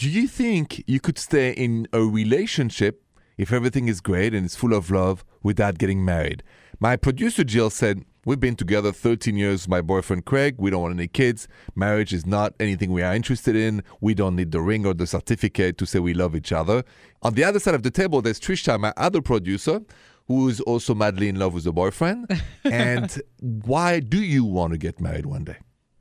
Do 0.00 0.08
you 0.08 0.28
think 0.28 0.82
you 0.86 0.98
could 0.98 1.18
stay 1.18 1.50
in 1.50 1.86
a 1.92 2.00
relationship 2.00 3.04
if 3.36 3.52
everything 3.52 3.86
is 3.86 4.00
great 4.00 4.32
and 4.32 4.46
it's 4.46 4.56
full 4.56 4.72
of 4.72 4.90
love 4.90 5.26
without 5.42 5.76
getting 5.76 6.02
married? 6.02 6.42
My 6.78 6.96
producer 6.96 7.44
Jill 7.44 7.68
said, 7.68 8.06
We've 8.24 8.40
been 8.40 8.56
together 8.56 8.92
13 8.92 9.36
years 9.36 9.68
my 9.68 9.82
boyfriend 9.82 10.24
Craig. 10.24 10.54
We 10.56 10.70
don't 10.70 10.80
want 10.80 10.94
any 10.94 11.06
kids. 11.06 11.48
Marriage 11.74 12.14
is 12.14 12.24
not 12.24 12.54
anything 12.58 12.92
we 12.92 13.02
are 13.02 13.14
interested 13.14 13.54
in. 13.54 13.82
We 14.00 14.14
don't 14.14 14.36
need 14.36 14.52
the 14.52 14.62
ring 14.62 14.86
or 14.86 14.94
the 14.94 15.06
certificate 15.06 15.76
to 15.76 15.84
say 15.84 15.98
we 15.98 16.14
love 16.14 16.34
each 16.34 16.50
other. 16.50 16.82
On 17.20 17.34
the 17.34 17.44
other 17.44 17.60
side 17.60 17.74
of 17.74 17.82
the 17.82 17.90
table, 17.90 18.22
there's 18.22 18.40
Trisha, 18.40 18.80
my 18.80 18.94
other 18.96 19.20
producer, 19.20 19.82
who 20.28 20.48
is 20.48 20.62
also 20.62 20.94
madly 20.94 21.28
in 21.28 21.38
love 21.38 21.52
with 21.52 21.66
a 21.66 21.72
boyfriend. 21.72 22.40
and 22.64 23.20
why 23.40 24.00
do 24.00 24.22
you 24.22 24.46
want 24.46 24.72
to 24.72 24.78
get 24.78 24.98
married 24.98 25.26
one 25.26 25.44
day? 25.44 25.58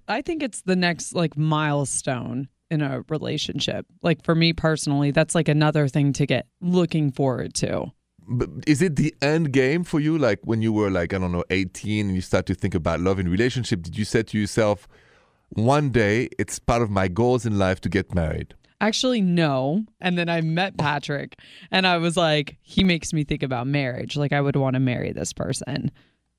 I 0.07 0.21
think 0.21 0.41
it's 0.41 0.61
the 0.61 0.77
next 0.77 1.13
like 1.13 1.35
milestone 1.35 2.47
in 2.69 2.81
a 2.81 3.03
relationship. 3.09 3.85
Like 4.01 4.23
for 4.23 4.35
me 4.35 4.53
personally, 4.53 5.11
that's 5.11 5.35
like 5.35 5.47
another 5.47 5.87
thing 5.87 6.13
to 6.13 6.25
get 6.25 6.47
looking 6.61 7.11
forward 7.11 7.53
to. 7.55 7.91
But 8.27 8.49
is 8.67 8.81
it 8.81 8.95
the 8.95 9.13
end 9.21 9.51
game 9.53 9.83
for 9.83 9.99
you? 9.99 10.17
Like 10.17 10.39
when 10.43 10.61
you 10.61 10.71
were 10.71 10.91
like, 10.91 11.13
I 11.13 11.17
don't 11.17 11.31
know, 11.31 11.43
18 11.49 12.07
and 12.07 12.15
you 12.15 12.21
start 12.21 12.45
to 12.47 12.53
think 12.53 12.75
about 12.75 12.99
love 12.99 13.17
and 13.17 13.29
relationship, 13.29 13.81
did 13.81 13.97
you 13.97 14.05
say 14.05 14.23
to 14.23 14.39
yourself, 14.39 14.87
one 15.49 15.89
day 15.89 16.29
it's 16.37 16.59
part 16.59 16.83
of 16.83 16.91
my 16.91 17.07
goals 17.07 17.45
in 17.45 17.57
life 17.57 17.81
to 17.81 17.89
get 17.89 18.13
married? 18.13 18.53
Actually, 18.81 19.21
no. 19.21 19.83
And 19.99 20.17
then 20.17 20.29
I 20.29 20.41
met 20.41 20.77
Patrick 20.77 21.37
and 21.71 21.87
I 21.87 21.97
was 21.97 22.15
like, 22.15 22.57
he 22.61 22.83
makes 22.83 23.11
me 23.13 23.23
think 23.23 23.43
about 23.43 23.67
marriage. 23.67 24.15
Like 24.15 24.31
I 24.31 24.41
would 24.41 24.55
want 24.55 24.75
to 24.75 24.79
marry 24.79 25.11
this 25.11 25.33
person. 25.33 25.91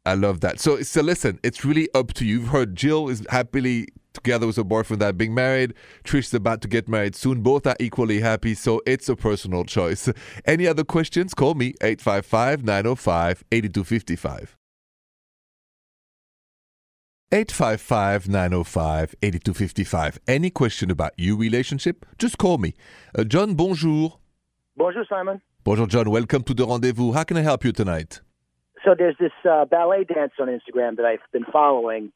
I 0.07 0.15
love 0.15 0.41
that. 0.41 0.61
So, 0.61 0.81
so 0.83 1.03
listen, 1.03 1.39
it's 1.43 1.65
really 1.65 1.89
up 1.95 2.15
to 2.15 2.25
you. 2.25 2.41
You've 2.41 2.49
heard 2.49 2.77
Jill 2.77 3.09
is 3.09 3.27
happily 3.29 3.89
together 4.12 4.47
with 4.47 4.57
her 4.57 4.64
boyfriend 4.64 5.00
that 5.02 5.17
being 5.17 5.35
married. 5.35 5.75
Trish 6.05 6.26
is 6.26 6.35
about 6.35 6.61
to 6.62 6.69
get 6.69 6.88
married 6.88 7.14
soon. 7.14 7.43
Both 7.43 7.67
are 7.67 7.76
equally 7.81 8.21
happy, 8.21 8.55
so 8.55 8.83
it's 8.87 9.09
a 9.09 9.17
personal 9.17 9.64
choice. 9.64 10.09
Any 10.45 10.67
other 10.67 10.85
questions? 10.85 11.35
Call 11.35 11.55
me 11.55 11.75
855 11.81 12.64
905 12.64 13.45
8255. 13.52 14.57
855 17.33 18.29
905 18.29 19.14
8255. 19.23 20.19
Any 20.26 20.50
question 20.50 20.90
about 20.90 21.12
your 21.17 21.37
relationship? 21.37 22.05
Just 22.19 22.38
call 22.38 22.59
me. 22.59 22.75
Uh, 23.17 23.23
John, 23.23 23.55
bonjour. 23.55 24.19
Bonjour, 24.76 25.05
Simon. 25.09 25.40
Bonjour, 25.62 25.87
John. 25.87 26.11
Welcome 26.11 26.43
to 26.43 26.55
the 26.55 26.67
rendezvous. 26.67 27.12
How 27.12 27.23
can 27.23 27.37
I 27.37 27.43
help 27.43 27.64
you 27.64 27.71
tonight? 27.71 28.21
So 28.85 28.95
there's 28.99 29.17
this 29.21 29.33
uh, 29.49 29.64
ballet 29.67 30.05
dance 30.05 30.33
on 30.40 30.49
Instagram 30.49 30.97
that 30.97 31.05
I've 31.05 31.21
been 31.33 31.45
following, 31.52 32.12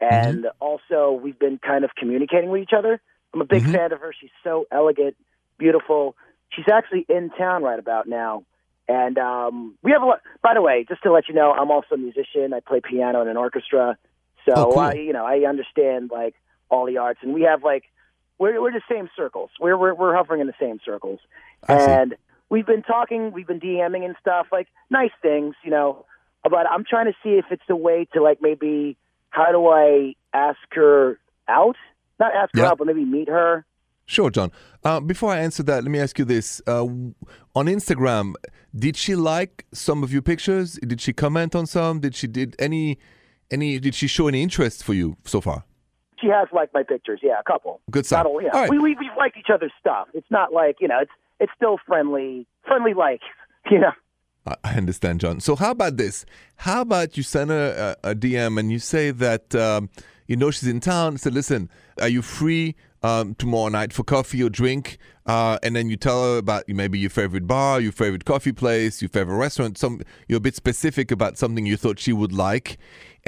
and 0.00 0.46
also 0.60 1.12
we've 1.22 1.38
been 1.38 1.58
kind 1.58 1.84
of 1.84 1.90
communicating 1.96 2.50
with 2.50 2.62
each 2.62 2.72
other. 2.76 3.00
I'm 3.34 3.40
a 3.40 3.44
big 3.44 3.64
Mhm. 3.64 3.72
fan 3.72 3.92
of 3.92 4.00
her. 4.00 4.12
She's 4.18 4.30
so 4.42 4.66
elegant, 4.70 5.16
beautiful. 5.58 6.16
She's 6.50 6.68
actually 6.68 7.04
in 7.08 7.30
town 7.30 7.62
right 7.62 7.78
about 7.78 8.06
now, 8.08 8.44
and 8.88 9.18
um, 9.18 9.76
we 9.82 9.92
have 9.92 10.02
a 10.02 10.06
lot. 10.06 10.20
By 10.42 10.54
the 10.54 10.62
way, 10.62 10.84
just 10.88 11.02
to 11.02 11.12
let 11.12 11.28
you 11.28 11.34
know, 11.34 11.52
I'm 11.52 11.70
also 11.70 11.94
a 11.94 11.98
musician. 11.98 12.54
I 12.54 12.60
play 12.60 12.80
piano 12.80 13.20
in 13.20 13.28
an 13.28 13.36
orchestra, 13.36 13.98
so 14.46 14.52
Oh, 14.56 14.70
cool. 14.72 14.78
I, 14.78 14.92
you 14.94 15.12
know, 15.12 15.26
I 15.26 15.40
understand 15.46 16.10
like 16.10 16.34
all 16.70 16.86
the 16.86 16.96
arts, 16.98 17.20
and 17.22 17.34
we 17.34 17.42
have 17.42 17.62
like 17.62 17.84
we're 18.38 18.60
we're 18.62 18.72
the 18.72 18.80
same 18.90 19.10
circles. 19.14 19.50
We're 19.60 19.76
we're, 19.76 19.94
we're 19.94 20.14
hovering 20.16 20.40
in 20.40 20.46
the 20.46 20.54
same 20.58 20.80
circles, 20.84 21.20
and 21.68 22.16
we've 22.48 22.66
been 22.66 22.82
talking, 22.82 23.32
we've 23.32 23.46
been 23.46 23.60
DMing 23.60 24.06
and 24.06 24.16
stuff, 24.20 24.46
like 24.50 24.68
nice 24.88 25.10
things, 25.20 25.54
you 25.62 25.70
know. 25.70 26.06
But 26.44 26.66
I'm 26.70 26.84
trying 26.84 27.06
to 27.06 27.14
see 27.22 27.30
if 27.36 27.44
it's 27.50 27.68
a 27.68 27.76
way 27.76 28.06
to 28.14 28.22
like 28.22 28.38
maybe 28.40 28.96
how 29.38 29.52
do 29.52 29.60
I 29.68 30.14
ask 30.32 30.58
her 30.72 31.18
out? 31.48 31.76
Not 32.18 32.34
ask 32.34 32.50
her 32.54 32.62
Yeah. 32.62 32.68
out, 32.70 32.78
but 32.78 32.86
maybe 32.88 33.04
meet 33.04 33.28
her. 33.28 33.64
Sure, 34.06 34.30
John. 34.30 34.50
Uh, 34.84 35.00
before 35.00 35.30
I 35.36 35.38
answer 35.46 35.62
that, 35.64 35.84
let 35.84 35.90
me 35.90 36.00
ask 36.00 36.18
you 36.18 36.24
this. 36.24 36.62
Uh, 36.66 36.84
on 37.60 37.66
Instagram, 37.76 38.26
did 38.84 38.96
she 38.96 39.14
like 39.14 39.66
some 39.72 40.02
of 40.02 40.12
your 40.14 40.22
pictures? 40.22 40.68
Did 40.90 41.00
she 41.00 41.12
comment 41.12 41.54
on 41.54 41.66
some? 41.66 42.00
Did 42.00 42.14
she 42.14 42.26
did 42.26 42.56
any 42.58 42.98
any 43.50 43.78
did 43.78 43.94
she 43.94 44.06
show 44.08 44.26
any 44.28 44.42
interest 44.42 44.82
for 44.82 44.94
you 44.94 45.16
so 45.24 45.40
far? 45.40 45.64
She 46.20 46.28
has 46.28 46.48
liked 46.52 46.74
my 46.74 46.82
pictures, 46.82 47.20
yeah, 47.22 47.38
a 47.38 47.42
couple. 47.52 47.80
Good 47.90 48.06
sign. 48.06 48.24
Not 48.24 48.32
yeah. 48.42 48.48
Right. 48.60 48.70
We 48.70 48.78
we 48.78 48.96
we've 49.02 49.16
liked 49.16 49.36
each 49.36 49.50
other's 49.54 49.72
stuff. 49.78 50.08
It's 50.14 50.30
not 50.30 50.52
like 50.52 50.76
you 50.80 50.88
know, 50.88 50.98
it's 51.04 51.12
it's 51.38 51.52
still 51.54 51.76
friendly, 51.86 52.46
friendly 52.66 52.94
like, 52.94 53.20
you 53.70 53.78
know. 53.78 53.92
I 54.64 54.74
understand, 54.74 55.20
John. 55.20 55.40
So 55.40 55.56
how 55.56 55.70
about 55.72 55.96
this? 55.96 56.24
How 56.56 56.82
about 56.82 57.16
you 57.16 57.22
send 57.22 57.50
her 57.50 57.96
a, 58.02 58.10
a 58.10 58.14
DM 58.14 58.58
and 58.58 58.70
you 58.70 58.78
say 58.78 59.10
that 59.10 59.54
um, 59.54 59.90
you 60.26 60.36
know 60.36 60.50
she's 60.50 60.68
in 60.68 60.80
town. 60.80 61.18
Say, 61.18 61.30
listen, 61.30 61.68
are 62.00 62.08
you 62.08 62.22
free 62.22 62.76
um, 63.02 63.34
tomorrow 63.34 63.68
night 63.68 63.92
for 63.92 64.04
coffee 64.04 64.42
or 64.42 64.50
drink? 64.50 64.98
Uh, 65.26 65.58
and 65.62 65.76
then 65.76 65.90
you 65.90 65.96
tell 65.96 66.24
her 66.24 66.38
about 66.38 66.64
maybe 66.68 66.98
your 66.98 67.10
favorite 67.10 67.46
bar, 67.46 67.80
your 67.80 67.92
favorite 67.92 68.24
coffee 68.24 68.52
place, 68.52 69.02
your 69.02 69.10
favorite 69.10 69.36
restaurant. 69.36 69.76
Some 69.76 70.00
you're 70.26 70.38
a 70.38 70.40
bit 70.40 70.54
specific 70.54 71.10
about 71.10 71.36
something 71.36 71.66
you 71.66 71.76
thought 71.76 71.98
she 71.98 72.14
would 72.14 72.32
like, 72.32 72.78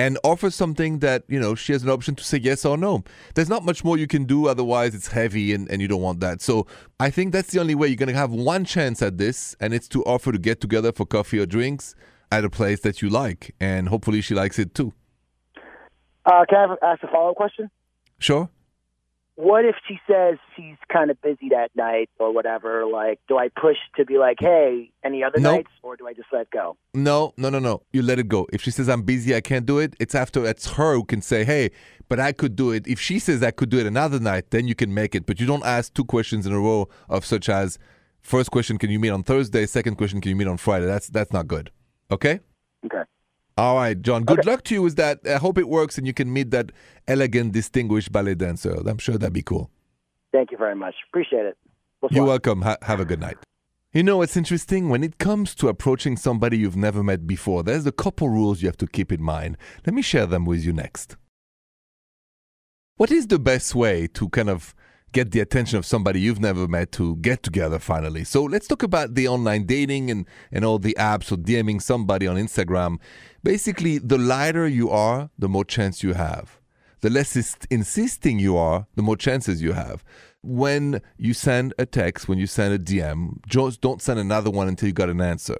and 0.01 0.17
offer 0.25 0.51
something 0.51 1.01
that 1.01 1.25
you 1.29 1.39
know 1.39 1.55
she 1.55 1.73
has 1.75 1.83
an 1.83 1.91
option 1.91 2.15
to 2.15 2.25
say 2.25 2.39
yes 2.39 2.65
or 2.65 2.79
no. 2.79 3.05
There's 3.35 3.51
not 3.51 3.67
much 3.67 3.85
more 3.85 3.99
you 3.99 4.07
can 4.07 4.25
do. 4.25 4.49
Otherwise, 4.49 4.95
it's 4.95 5.09
heavy, 5.09 5.53
and, 5.53 5.71
and 5.71 5.83
you 5.83 5.89
don't 5.89 6.01
want 6.01 6.21
that. 6.21 6.41
So 6.41 6.67
I 6.99 7.11
think 7.11 7.33
that's 7.35 7.51
the 7.53 7.61
only 7.61 7.75
way 7.75 7.89
you're 7.89 7.97
gonna 7.97 8.15
have 8.15 8.31
one 8.31 8.65
chance 8.65 9.03
at 9.03 9.19
this, 9.19 9.55
and 9.61 9.75
it's 9.75 9.89
to 9.89 10.03
offer 10.05 10.33
to 10.33 10.39
get 10.39 10.63
together 10.63 10.91
for 10.91 11.05
coffee 11.05 11.39
or 11.39 11.45
drinks 11.45 11.95
at 12.33 12.47
a 12.47 12.51
place 12.51 12.81
that 12.81 13.03
you 13.03 13.11
like, 13.11 13.55
and 13.61 13.91
hopefully 13.91 14.23
she 14.23 14.35
likes 14.35 14.59
it 14.59 14.75
too. 14.75 14.95
Uh, 16.25 16.45
can 16.49 16.71
I 16.83 16.93
ask 16.93 17.03
a 17.03 17.09
follow 17.09 17.31
up 17.31 17.37
question? 17.37 17.71
Sure. 18.19 18.49
What 19.37 19.65
if 19.65 19.77
she 19.89 19.99
says 20.07 20.37
she's 20.55 20.77
kind 20.93 21.11
of 21.11 21.21
busy 21.23 21.49
that 21.51 21.71
night 21.75 22.11
or 22.19 22.33
whatever? 22.33 22.85
Like, 22.87 23.21
do 23.27 23.39
I 23.39 23.49
push 23.49 23.79
to 23.97 24.05
be 24.05 24.19
like, 24.19 24.37
hey, 24.39 24.91
any 25.03 25.25
other 25.25 25.41
Nope. 25.41 25.57
nights, 25.57 25.71
or 25.83 25.97
do 25.97 26.07
I 26.07 26.13
just 26.13 26.29
let 26.33 26.51
go? 26.51 26.77
No, 26.93 27.33
no, 27.39 27.49
no, 27.49 27.59
no. 27.59 27.83
You 27.93 28.03
let 28.03 28.19
it 28.19 28.29
go. 28.29 28.47
If 28.53 28.61
she 28.61 28.71
says 28.71 28.89
I'm 28.89 29.03
busy, 29.03 29.35
I 29.35 29.41
can't 29.41 29.65
do 29.65 29.79
it. 29.79 29.95
It's 29.99 30.15
after 30.15 30.45
it's 30.45 30.73
her 30.73 30.95
who 30.95 31.05
can 31.05 31.23
say, 31.23 31.45
"Hey, 31.45 31.71
but 32.09 32.21
I 32.21 32.33
could 32.33 32.55
do 32.55 32.71
it." 32.71 32.87
If 32.87 33.01
she 33.01 33.19
says 33.19 33.43
I 33.43 33.51
could 33.51 33.71
do 33.71 33.79
it 33.79 33.87
another 33.87 34.21
night, 34.21 34.51
then 34.51 34.69
you 34.69 34.75
can 34.75 34.93
make 34.93 35.15
it. 35.15 35.25
But 35.25 35.41
you 35.41 35.47
don't 35.47 35.65
ask 35.65 35.95
two 35.95 36.05
questions 36.05 36.47
in 36.47 36.53
a 36.53 36.61
row 36.61 36.89
of 37.09 37.25
such 37.25 37.49
as, 37.49 37.79
first 38.21 38.51
question, 38.51 38.77
can 38.77 38.91
you 38.91 38.99
meet 39.01 39.11
on 39.11 39.23
Thursday? 39.23 39.65
Second 39.65 39.97
question, 39.97 40.21
can 40.21 40.29
you 40.31 40.37
meet 40.37 40.49
on 40.49 40.59
Friday? 40.59 40.87
That's 40.87 41.09
that's 41.09 41.33
not 41.33 41.47
good. 41.49 41.71
Okay. 42.11 42.41
Okay. 42.85 43.03
All 43.57 43.77
right, 43.77 44.01
John. 44.01 44.25
Good 44.25 44.41
Okay. 44.41 44.51
luck 44.51 44.65
to 44.65 44.75
you 44.75 44.83
with 44.83 44.97
that. 44.97 45.21
I 45.27 45.37
hope 45.37 45.59
it 45.59 45.69
works 45.69 45.99
and 45.99 46.07
you 46.07 46.15
can 46.15 46.33
meet 46.33 46.51
that 46.53 46.73
elegant, 47.07 47.53
distinguished 47.53 48.11
ballet 48.13 48.35
dancer. 48.35 48.75
I'm 48.87 48.99
sure 48.99 49.19
that'd 49.19 49.33
be 49.33 49.43
cool. 49.43 49.71
Thank 50.33 50.51
you 50.53 50.57
very 50.59 50.75
much. 50.77 50.95
Appreciate 51.11 51.45
it. 51.47 51.59
What's 52.01 52.15
You're 52.15 52.25
welcome. 52.25 52.63
Ha- 52.63 52.79
have 52.83 53.01
a 53.01 53.05
good 53.05 53.21
night. 53.21 53.37
You 53.93 54.05
know, 54.05 54.23
it's 54.23 54.37
interesting 54.37 54.89
when 54.89 55.03
it 55.03 55.19
comes 55.19 55.55
to 55.57 55.69
approaching 55.69 56.17
somebody 56.17 56.57
you've 56.59 56.77
never 56.77 57.03
met 57.03 57.27
before, 57.27 57.65
there's 57.65 57.87
a 57.87 57.93
couple 57.93 58.29
rules 58.29 58.63
you 58.63 58.69
have 58.69 58.77
to 58.79 58.87
keep 58.87 59.11
in 59.11 59.21
mind. 59.21 59.57
Let 59.85 59.95
me 59.95 60.01
share 60.03 60.27
them 60.27 60.45
with 60.45 60.65
you 60.65 60.73
next. 60.73 61.17
What 62.97 63.11
is 63.11 63.27
the 63.27 63.39
best 63.39 63.75
way 63.75 64.07
to 64.09 64.29
kind 64.29 64.49
of 64.49 64.75
get 65.13 65.33
the 65.33 65.41
attention 65.41 65.79
of 65.79 65.87
somebody 65.87 66.21
you've 66.21 66.41
never 66.41 66.69
met 66.69 66.93
to 66.93 67.17
get 67.17 67.43
together 67.43 67.79
finally? 67.79 68.25
So 68.25 68.45
let's 68.45 68.67
talk 68.67 68.83
about 68.83 69.15
the 69.15 69.29
online 69.29 69.65
dating 69.65 70.11
and, 70.11 70.27
and 70.53 70.65
all 70.65 70.79
the 70.79 70.97
apps 70.99 71.33
or 71.33 71.37
DMing 71.37 71.83
somebody 71.83 72.27
on 72.27 72.37
Instagram. 72.37 72.99
Basically, 73.43 73.99
the 73.99 74.19
lighter 74.19 74.69
you 74.69 74.91
are, 74.91 75.31
the 75.39 75.49
more 75.49 75.65
chance 75.65 76.03
you 76.03 76.15
have 76.15 76.61
the 77.01 77.11
less 77.11 77.37
is- 77.37 77.57
insisting 77.71 78.39
you 78.39 78.57
are, 78.57 78.87
the 78.95 79.03
more 79.03 79.17
chances 79.17 79.63
you 79.63 79.73
have. 79.73 80.05
When 80.43 81.03
you 81.19 81.35
send 81.35 81.75
a 81.79 81.87
text, 81.87 82.29
when 82.29 82.39
you 82.39 82.47
send 82.47 82.75
a 82.75 82.79
DM, 82.79 83.45
just 83.47 83.81
don't 83.81 84.01
send 84.01 84.19
another 84.19 84.51
one 84.51 84.69
until 84.69 84.89
you 84.89 84.93
got 84.93 85.11
an 85.11 85.21
answer. 85.21 85.57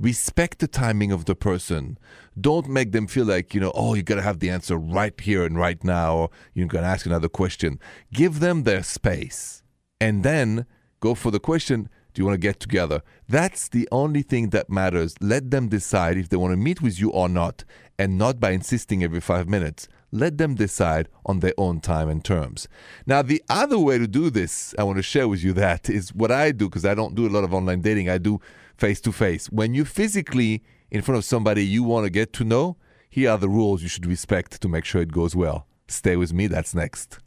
Respect 0.00 0.60
the 0.60 0.66
timing 0.66 1.12
of 1.12 1.26
the 1.26 1.34
person. 1.34 1.98
Don't 2.40 2.70
make 2.70 2.92
them 2.92 3.06
feel 3.06 3.26
like, 3.26 3.54
you 3.54 3.60
know, 3.60 3.70
oh, 3.74 3.92
you 3.92 4.02
got 4.02 4.14
to 4.14 4.22
have 4.22 4.38
the 4.38 4.48
answer 4.48 4.78
right 4.78 5.20
here 5.20 5.44
and 5.44 5.58
right 5.58 5.84
now, 5.84 6.16
or 6.16 6.30
you're 6.54 6.66
going 6.68 6.84
to 6.84 6.88
ask 6.88 7.04
another 7.04 7.28
question. 7.28 7.78
Give 8.10 8.40
them 8.40 8.62
their 8.62 8.82
space. 8.82 9.62
And 10.00 10.22
then 10.22 10.64
go 11.00 11.14
for 11.14 11.30
the 11.30 11.38
question 11.38 11.90
do 12.14 12.22
you 12.22 12.26
want 12.26 12.34
to 12.34 12.48
get 12.48 12.58
together? 12.58 13.02
That's 13.28 13.68
the 13.68 13.86
only 13.92 14.22
thing 14.22 14.48
that 14.50 14.70
matters. 14.70 15.14
Let 15.20 15.50
them 15.50 15.68
decide 15.68 16.16
if 16.16 16.30
they 16.30 16.36
want 16.36 16.52
to 16.52 16.56
meet 16.56 16.80
with 16.80 16.98
you 16.98 17.10
or 17.10 17.28
not, 17.28 17.64
and 17.98 18.16
not 18.16 18.40
by 18.40 18.52
insisting 18.52 19.04
every 19.04 19.20
five 19.20 19.48
minutes. 19.48 19.86
Let 20.12 20.38
them 20.38 20.54
decide 20.54 21.08
on 21.24 21.40
their 21.40 21.54
own 21.56 21.80
time 21.80 22.08
and 22.08 22.24
terms. 22.24 22.66
Now, 23.06 23.22
the 23.22 23.42
other 23.48 23.78
way 23.78 23.98
to 23.98 24.08
do 24.08 24.28
this, 24.30 24.74
I 24.78 24.82
want 24.82 24.96
to 24.96 25.02
share 25.02 25.28
with 25.28 25.44
you 25.44 25.52
that 25.54 25.88
is 25.88 26.12
what 26.14 26.32
I 26.32 26.52
do 26.52 26.68
because 26.68 26.84
I 26.84 26.94
don't 26.94 27.14
do 27.14 27.28
a 27.28 27.30
lot 27.30 27.44
of 27.44 27.54
online 27.54 27.80
dating. 27.80 28.08
I 28.08 28.18
do 28.18 28.40
face 28.76 29.00
to 29.02 29.12
face. 29.12 29.46
When 29.46 29.74
you 29.74 29.84
physically 29.84 30.62
in 30.90 31.02
front 31.02 31.18
of 31.18 31.24
somebody 31.24 31.64
you 31.64 31.84
want 31.84 32.04
to 32.04 32.10
get 32.10 32.32
to 32.34 32.44
know, 32.44 32.76
here 33.08 33.30
are 33.30 33.38
the 33.38 33.48
rules 33.48 33.82
you 33.82 33.88
should 33.88 34.06
respect 34.06 34.60
to 34.60 34.68
make 34.68 34.84
sure 34.84 35.02
it 35.02 35.12
goes 35.12 35.36
well. 35.36 35.66
Stay 35.86 36.16
with 36.16 36.32
me, 36.32 36.46
that's 36.46 36.74
next. 36.74 37.18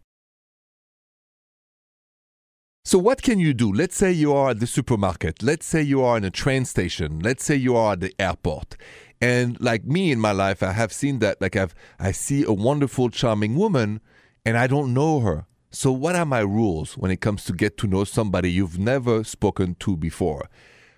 So, 2.85 2.99
what 2.99 3.21
can 3.21 3.39
you 3.39 3.53
do? 3.53 3.71
Let's 3.71 3.95
say 3.95 4.11
you 4.11 4.33
are 4.33 4.49
at 4.49 4.59
the 4.59 4.67
supermarket. 4.67 5.41
Let's 5.41 5.65
say 5.65 5.81
you 5.81 6.03
are 6.03 6.17
in 6.17 6.25
a 6.25 6.29
train 6.29 6.65
station. 6.65 7.19
Let's 7.19 7.45
say 7.45 7.55
you 7.55 7.77
are 7.77 7.93
at 7.93 8.01
the 8.01 8.13
airport. 8.19 8.75
And 9.23 9.57
like 9.61 9.85
me 9.85 10.11
in 10.11 10.19
my 10.19 10.33
life, 10.33 10.61
I 10.61 10.73
have 10.73 10.91
seen 10.91 11.19
that. 11.19 11.39
Like 11.39 11.55
I've, 11.55 11.73
I 11.97 12.11
see 12.11 12.43
a 12.43 12.51
wonderful, 12.51 13.09
charming 13.09 13.55
woman, 13.55 14.01
and 14.43 14.57
I 14.57 14.67
don't 14.67 14.93
know 14.93 15.21
her. 15.21 15.45
So, 15.71 15.93
what 15.93 16.17
are 16.17 16.25
my 16.25 16.41
rules 16.41 16.97
when 16.97 17.09
it 17.09 17.21
comes 17.21 17.45
to 17.45 17.53
get 17.53 17.77
to 17.77 17.87
know 17.87 18.03
somebody 18.03 18.51
you've 18.51 18.77
never 18.77 19.23
spoken 19.23 19.77
to 19.79 19.95
before? 19.95 20.49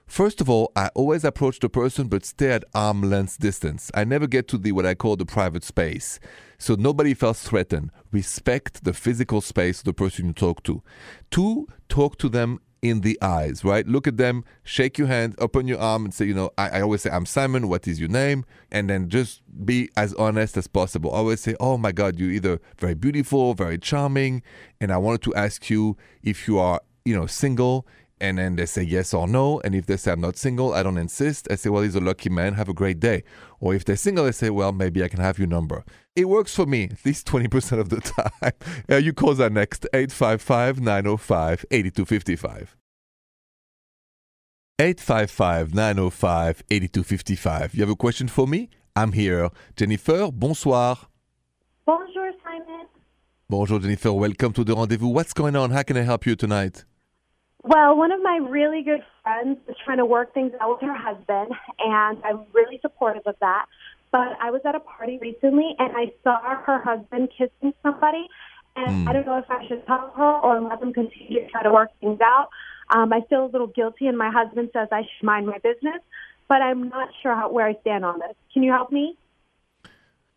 First 0.08 0.42
of 0.42 0.50
all, 0.50 0.72
I 0.76 0.90
always 0.96 1.24
approach 1.24 1.60
the 1.60 1.70
person 1.70 2.08
but 2.08 2.26
stay 2.26 2.52
at 2.52 2.66
arm 2.74 3.04
length 3.04 3.38
distance. 3.40 3.92
I 3.94 4.04
never 4.06 4.26
get 4.26 4.48
to 4.48 4.58
the 4.58 4.72
what 4.72 4.88
I 4.88 4.96
call 4.96 5.18
the 5.18 5.26
private 5.28 5.64
space. 5.64 6.20
So 6.58 6.74
nobody 6.74 7.14
feels 7.14 7.44
threatened. 7.44 7.92
Respect 8.12 8.86
the 8.86 8.94
physical 8.94 9.42
space 9.42 9.80
of 9.80 9.86
the 9.86 9.94
person 9.94 10.26
you 10.26 10.34
talk 10.34 10.64
to. 10.64 10.82
Two, 11.30 11.68
talk 11.90 12.18
to 12.18 12.30
them 12.30 12.60
in 12.90 13.02
the 13.02 13.18
eyes, 13.22 13.64
right? 13.64 13.88
Look 13.88 14.08
at 14.08 14.18
them, 14.18 14.44
shake 14.64 14.98
your 14.98 15.08
hand, 15.08 15.36
open 15.40 15.68
your 15.68 15.80
arm, 15.80 16.06
and 16.06 16.14
say, 16.14 16.26
you 16.26 16.34
know, 16.34 16.52
I, 16.58 16.70
I 16.70 16.82
always 16.82 17.02
say, 17.02 17.10
I'm 17.10 17.26
Simon, 17.26 17.68
what 17.68 17.88
is 17.88 18.00
your 18.00 18.10
name? 18.10 18.46
And 18.72 18.90
then 18.90 19.10
just 19.10 19.42
be 19.66 19.90
as 19.98 20.14
honest 20.16 20.58
as 20.58 20.68
possible. 20.68 21.10
Always 21.10 21.42
say, 21.42 21.56
oh 21.60 21.78
my 21.78 21.92
God, 21.92 22.20
you're 22.20 22.32
either 22.32 22.60
very 22.78 22.94
beautiful, 22.94 23.54
very 23.54 23.78
charming, 23.78 24.44
and 24.80 24.92
I 24.92 24.98
wanted 24.98 25.22
to 25.24 25.36
ask 25.36 25.70
you 25.70 25.98
if 26.24 26.48
you 26.48 26.60
are, 26.60 26.82
you 27.04 27.16
know, 27.16 27.26
single. 27.26 27.88
And 28.22 28.38
then 28.38 28.56
they 28.56 28.66
say 28.66 28.84
yes 28.84 29.14
or 29.14 29.28
no. 29.28 29.60
And 29.62 29.76
if 29.76 29.88
they 29.88 29.98
say 29.98 30.14
I'm 30.14 30.22
not 30.22 30.38
single, 30.38 30.74
I 30.74 30.84
don't 30.84 30.98
insist. 30.98 31.48
I 31.52 31.56
say, 31.56 31.70
well, 31.70 31.84
he's 31.84 31.96
a 31.96 32.00
lucky 32.00 32.30
man. 32.30 32.54
Have 32.54 32.70
a 32.70 32.74
great 32.74 33.00
day. 33.00 33.24
Or 33.60 33.76
if 33.76 33.84
they're 33.84 33.98
single, 33.98 34.26
I 34.26 34.32
say, 34.32 34.50
well, 34.50 34.72
maybe 34.72 35.04
I 35.04 35.10
can 35.10 35.20
have 35.20 35.38
your 35.38 35.50
number. 35.50 35.84
It 36.16 36.30
works 36.30 36.56
for 36.56 36.66
me 36.66 36.86
at 36.86 37.06
least 37.06 37.28
20% 37.28 37.80
of 37.80 37.90
the 37.90 38.00
time. 38.42 38.54
Uh, 38.90 38.96
you 38.98 39.12
call 39.12 39.34
that 39.36 39.52
next 39.52 39.86
855 39.94 40.80
905 40.80 41.66
8255. 41.72 42.78
855 44.80 45.74
905 45.74 46.64
8255. 46.70 47.74
You 47.76 47.82
have 47.82 47.90
a 47.90 47.96
question 47.96 48.28
for 48.28 48.48
me? 48.48 48.70
I'm 48.96 49.12
here. 49.12 49.50
Jennifer, 49.76 50.32
bonsoir. 50.32 50.98
Bonjour, 51.86 52.32
Simon. 52.44 52.88
Bonjour, 53.50 53.80
Jennifer. 53.80 54.14
Welcome 54.14 54.54
to 54.54 54.64
the 54.64 54.74
rendezvous. 54.76 55.08
What's 55.08 55.34
going 55.34 55.56
on? 55.56 55.72
How 55.72 55.84
can 55.84 55.98
I 55.98 56.02
help 56.02 56.26
you 56.26 56.36
tonight? 56.36 56.86
Well, 57.68 57.98
one 57.98 58.12
of 58.12 58.22
my 58.22 58.38
really 58.48 58.84
good 58.84 59.04
friends 59.24 59.58
is 59.68 59.76
trying 59.84 59.98
to 59.98 60.06
work 60.06 60.36
things 60.36 60.52
out 60.62 60.70
with 60.74 60.82
her 60.82 60.96
husband, 60.96 61.52
and 61.80 62.18
I'm 62.24 62.46
really 62.54 62.80
supportive 62.82 63.24
of 63.26 63.36
that. 63.42 63.66
but 64.12 64.38
I 64.40 64.50
was 64.50 64.62
at 64.64 64.76
a 64.76 64.80
party 64.80 65.18
recently 65.22 65.76
and 65.78 65.92
I 65.94 66.06
saw 66.24 66.40
her 66.40 66.82
husband 66.82 67.30
kissing 67.38 67.74
somebody. 67.84 68.28
And 68.78 69.10
I 69.10 69.12
don't 69.12 69.26
know 69.26 69.38
if 69.38 69.50
I 69.50 69.68
should 69.68 69.86
tell 69.88 70.14
her 70.16 70.32
or 70.40 70.62
let 70.62 70.80
them 70.80 70.94
continue 70.94 71.42
to 71.42 71.50
try 71.50 71.64
to 71.64 71.72
work 71.72 71.90
things 72.00 72.20
out. 72.22 72.48
Um, 72.92 73.12
I 73.12 73.22
feel 73.30 73.46
a 73.46 73.52
little 73.52 73.68
guilty, 73.68 74.08
and 74.08 74.18
my 74.18 74.30
husband 74.30 74.70
says 74.72 74.88
I 74.92 75.02
should 75.02 75.26
mind 75.26 75.48
my 75.48 75.58
business, 75.58 76.02
but 76.48 76.62
I'm 76.62 76.88
not 76.90 77.10
sure 77.22 77.36
how, 77.36 77.52
where 77.52 77.68
I 77.68 77.76
stand 77.82 78.06
on 78.06 78.20
this. 78.20 78.36
Can 78.54 78.64
you 78.64 78.72
help 78.72 78.92
me? 78.92 79.18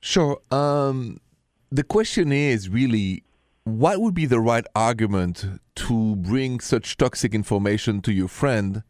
Sure. 0.00 0.38
Um, 0.50 1.20
the 1.70 1.84
question 1.84 2.32
is 2.32 2.68
really 2.68 3.22
what 3.64 4.00
would 4.00 4.14
be 4.14 4.24
the 4.24 4.40
right 4.40 4.64
argument 4.74 5.44
to 5.86 6.16
bring 6.16 6.60
such 6.60 6.96
toxic 6.96 7.34
information 7.34 8.00
to 8.02 8.12
your 8.12 8.28
friend 8.28 8.82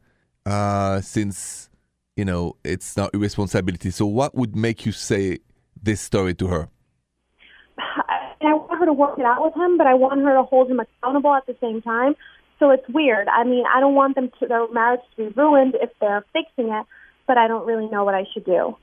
uh, 0.47 1.01
since, 1.01 1.69
you 2.17 2.25
know, 2.25 2.57
it's 2.65 2.97
not 2.97 3.11
your 3.13 3.23
responsibility? 3.23 3.91
So, 3.91 4.07
what 4.07 4.35
would 4.35 4.57
make 4.57 4.87
you 4.87 4.93
say 4.93 5.39
this 5.81 6.01
story 6.01 6.35
to 6.35 6.47
her? 6.49 6.69
And 8.41 8.51
I 8.51 8.55
want 8.55 8.79
her 8.79 8.87
to 8.87 8.93
work 8.93 9.19
it 9.19 9.25
out 9.25 9.43
with 9.45 9.55
him, 9.55 9.79
but 9.79 9.87
I 9.87 9.95
want 9.95 10.21
her 10.23 10.35
to 10.35 10.43
hold 10.45 10.71
him 10.71 10.81
accountable 10.81 11.35
at 11.35 11.47
the 11.47 11.57
same 11.61 11.83
time. 11.83 12.15
So 12.59 12.71
it's 12.71 12.89
weird. 12.89 13.29
I 13.29 13.45
mean, 13.45 13.65
I 13.73 13.81
don't 13.81 13.95
want 13.95 14.15
them 14.15 14.31
to 14.41 14.47
their 14.47 14.69
marriage 14.73 15.01
to 15.17 15.29
be 15.29 15.35
ruined 15.37 15.75
if 15.81 15.91
they're 16.01 16.25
fixing 16.33 16.73
it, 16.73 16.87
but 17.27 17.39
I 17.39 17.47
don't 17.47 17.67
really 17.67 17.89
know 17.89 18.05
what 18.05 18.15
I 18.15 18.25
should 18.33 18.45
do. 18.45 18.77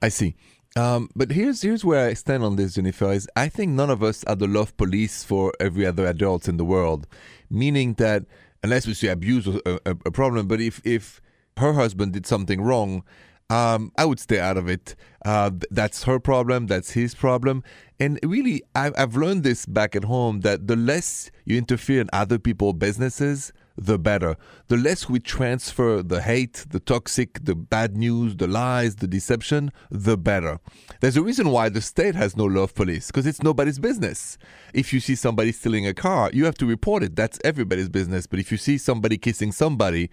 I 0.00 0.08
see. 0.08 0.36
Um, 0.76 1.08
but 1.16 1.32
here's 1.32 1.62
here's 1.62 1.84
where 1.84 2.08
I 2.08 2.14
stand 2.14 2.44
on 2.44 2.56
this, 2.56 2.74
Jennifer. 2.74 3.12
Is 3.12 3.28
I 3.34 3.48
think 3.48 3.72
none 3.72 3.90
of 3.90 4.02
us 4.02 4.22
are 4.24 4.36
the 4.36 4.46
love 4.46 4.76
police 4.76 5.24
for 5.24 5.52
every 5.58 5.86
other 5.86 6.06
adult 6.06 6.48
in 6.48 6.56
the 6.56 6.64
world, 6.64 7.06
meaning 7.50 7.94
that 7.94 8.24
unless 8.62 8.86
we 8.86 8.94
see 8.94 9.08
abuse 9.08 9.46
or 9.46 9.60
a, 9.66 9.74
a, 9.86 9.90
a 10.06 10.10
problem, 10.10 10.46
but 10.46 10.60
if 10.60 10.80
if 10.84 11.20
her 11.56 11.72
husband 11.72 12.12
did 12.12 12.26
something 12.26 12.60
wrong, 12.60 13.02
um, 13.50 13.92
I 13.96 14.04
would 14.04 14.20
stay 14.20 14.38
out 14.38 14.56
of 14.56 14.68
it. 14.68 14.94
Uh, 15.24 15.50
that's 15.70 16.04
her 16.04 16.18
problem. 16.20 16.66
That's 16.66 16.92
his 16.92 17.14
problem. 17.14 17.62
And 17.98 18.18
really, 18.22 18.62
I've, 18.74 18.94
I've 18.96 19.16
learned 19.16 19.42
this 19.42 19.66
back 19.66 19.96
at 19.96 20.04
home 20.04 20.40
that 20.40 20.68
the 20.68 20.76
less 20.76 21.30
you 21.44 21.56
interfere 21.58 22.00
in 22.00 22.10
other 22.12 22.38
people's 22.38 22.74
businesses, 22.74 23.52
the 23.78 23.98
better. 23.98 24.36
The 24.66 24.76
less 24.76 25.08
we 25.08 25.20
transfer 25.20 26.02
the 26.02 26.20
hate, 26.20 26.66
the 26.68 26.80
toxic, 26.80 27.44
the 27.44 27.54
bad 27.54 27.96
news, 27.96 28.36
the 28.36 28.48
lies, 28.48 28.96
the 28.96 29.06
deception, 29.06 29.72
the 29.90 30.18
better. 30.18 30.58
There's 31.00 31.16
a 31.16 31.22
reason 31.22 31.50
why 31.50 31.68
the 31.68 31.80
state 31.80 32.16
has 32.16 32.36
no 32.36 32.44
love 32.44 32.74
police 32.74 33.06
because 33.06 33.26
it's 33.26 33.42
nobody's 33.42 33.78
business. 33.78 34.36
If 34.74 34.92
you 34.92 35.00
see 35.00 35.14
somebody 35.14 35.52
stealing 35.52 35.86
a 35.86 35.94
car, 35.94 36.30
you 36.34 36.44
have 36.44 36.58
to 36.58 36.66
report 36.66 37.04
it. 37.04 37.14
That's 37.14 37.38
everybody's 37.44 37.88
business. 37.88 38.26
But 38.26 38.40
if 38.40 38.50
you 38.50 38.58
see 38.58 38.78
somebody 38.78 39.16
kissing 39.16 39.52
somebody, 39.52 40.10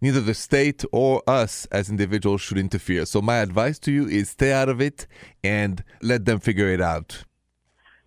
neither 0.00 0.20
the 0.20 0.34
state 0.34 0.84
or 0.92 1.22
us 1.26 1.66
as 1.66 1.90
individuals 1.90 2.40
should 2.40 2.58
interfere. 2.58 3.04
So 3.06 3.20
my 3.20 3.38
advice 3.38 3.78
to 3.80 3.92
you 3.92 4.06
is 4.06 4.30
stay 4.30 4.52
out 4.52 4.68
of 4.68 4.80
it 4.80 5.06
and 5.42 5.82
let 6.00 6.24
them 6.24 6.38
figure 6.38 6.68
it 6.68 6.80
out. 6.80 7.24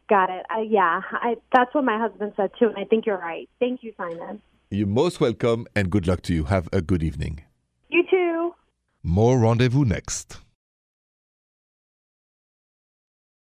Got 0.09 0.29
it. 0.29 0.45
I, 0.49 0.61
yeah, 0.61 1.01
I, 1.11 1.35
that's 1.53 1.73
what 1.73 1.83
my 1.83 1.97
husband 1.97 2.33
said 2.35 2.51
too, 2.59 2.67
and 2.67 2.77
I 2.77 2.83
think 2.85 3.05
you're 3.05 3.17
right. 3.17 3.49
Thank 3.59 3.83
you, 3.83 3.93
Simon. 3.97 4.41
You're 4.73 4.87
most 4.87 5.21
welcome 5.21 5.67
and 5.75 5.91
good 5.91 6.07
luck 6.07 6.23
to 6.23 6.33
you. 6.33 6.45
Have 6.45 6.67
a 6.73 6.81
good 6.81 7.03
evening. 7.03 7.43
You 7.89 8.03
too. 8.09 8.55
More 9.03 9.37
rendezvous 9.37 9.85
next. 9.85 10.39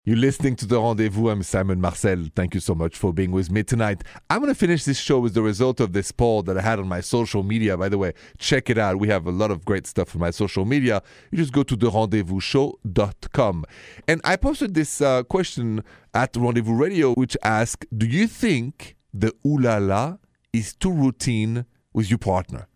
You're 0.06 0.16
listening 0.16 0.56
to 0.56 0.66
The 0.66 0.80
Rendezvous. 0.80 1.28
I'm 1.28 1.44
Simon 1.44 1.82
Marcel. 1.82 2.28
Thank 2.38 2.54
you 2.54 2.62
so 2.62 2.74
much 2.74 2.96
for 2.96 3.12
being 3.12 3.32
with 3.32 3.52
me 3.52 3.64
tonight. 3.64 4.02
I'm 4.30 4.40
going 4.40 4.50
to 4.50 4.58
finish 4.58 4.86
this 4.86 4.98
show 4.98 5.20
with 5.20 5.34
the 5.34 5.42
result 5.42 5.82
of 5.82 5.92
this 5.92 6.10
poll 6.14 6.42
that 6.44 6.58
I 6.58 6.62
had 6.62 6.80
on 6.80 6.88
my 6.88 7.02
social 7.02 7.44
media. 7.44 7.76
By 7.76 7.90
the 7.90 7.98
way, 7.98 8.14
check 8.38 8.70
it 8.70 8.78
out. 8.78 8.98
We 8.98 9.10
have 9.10 9.28
a 9.28 9.32
lot 9.32 9.52
of 9.52 9.66
great 9.66 9.88
stuff 9.88 10.16
on 10.16 10.22
my 10.22 10.32
social 10.32 10.64
media. 10.64 11.04
You 11.32 11.38
just 11.38 11.52
go 11.52 11.64
to 11.64 11.76
therendezvousshow.com. 11.76 13.66
And 14.08 14.22
I 14.24 14.38
posted 14.38 14.74
this 14.74 15.02
uh, 15.02 15.24
question 15.24 15.84
at 16.14 16.38
Rendezvous 16.38 16.76
Radio, 16.76 17.14
which 17.16 17.36
asked 17.44 17.88
Do 17.96 18.08
you 18.08 18.26
think 18.26 18.96
the 19.14 19.34
ooh 19.46 19.60
la 19.60 19.80
la 19.80 20.16
is 20.54 20.74
too 20.74 20.92
routine 20.92 21.66
with 21.94 22.10
your 22.10 22.20
partner? 22.20 22.68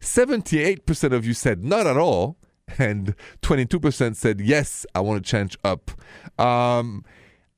78% 0.00 1.12
of 1.12 1.24
you 1.24 1.34
said 1.34 1.64
not 1.64 1.86
at 1.86 1.96
all 1.96 2.36
and 2.78 3.14
22% 3.42 4.14
said 4.14 4.40
yes 4.40 4.86
i 4.94 5.00
want 5.00 5.24
to 5.24 5.30
change 5.30 5.56
up. 5.64 5.90
Um, 6.38 7.04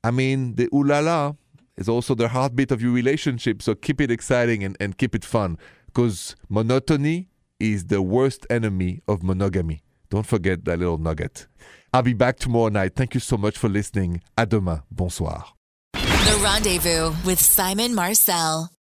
i 0.03 0.11
mean 0.11 0.55
the 0.55 0.69
ooh 0.73 0.83
la 0.83 0.99
la 0.99 1.33
is 1.77 1.87
also 1.89 2.15
the 2.15 2.29
heartbeat 2.29 2.71
of 2.71 2.81
your 2.81 2.91
relationship 2.91 3.61
so 3.61 3.75
keep 3.75 4.01
it 4.01 4.09
exciting 4.09 4.63
and, 4.63 4.77
and 4.79 4.97
keep 4.97 5.13
it 5.15 5.25
fun 5.25 5.57
because 5.87 6.35
monotony 6.49 7.29
is 7.59 7.85
the 7.85 8.01
worst 8.01 8.45
enemy 8.49 9.01
of 9.07 9.23
monogamy. 9.23 9.81
Don't 10.09 10.25
forget 10.25 10.65
that 10.65 10.79
little 10.79 10.97
nugget. 10.97 11.47
I'll 11.93 12.01
be 12.01 12.13
back 12.13 12.37
tomorrow 12.37 12.69
night. 12.69 12.95
Thank 12.95 13.13
you 13.13 13.19
so 13.19 13.37
much 13.37 13.57
for 13.57 13.69
listening. 13.69 14.21
À 14.37 14.47
demain. 14.47 14.81
Bonsoir. 14.91 15.53
The 15.93 16.39
Rendezvous 16.43 17.13
with 17.25 17.39
Simon 17.39 17.93
Marcel. 17.95 18.73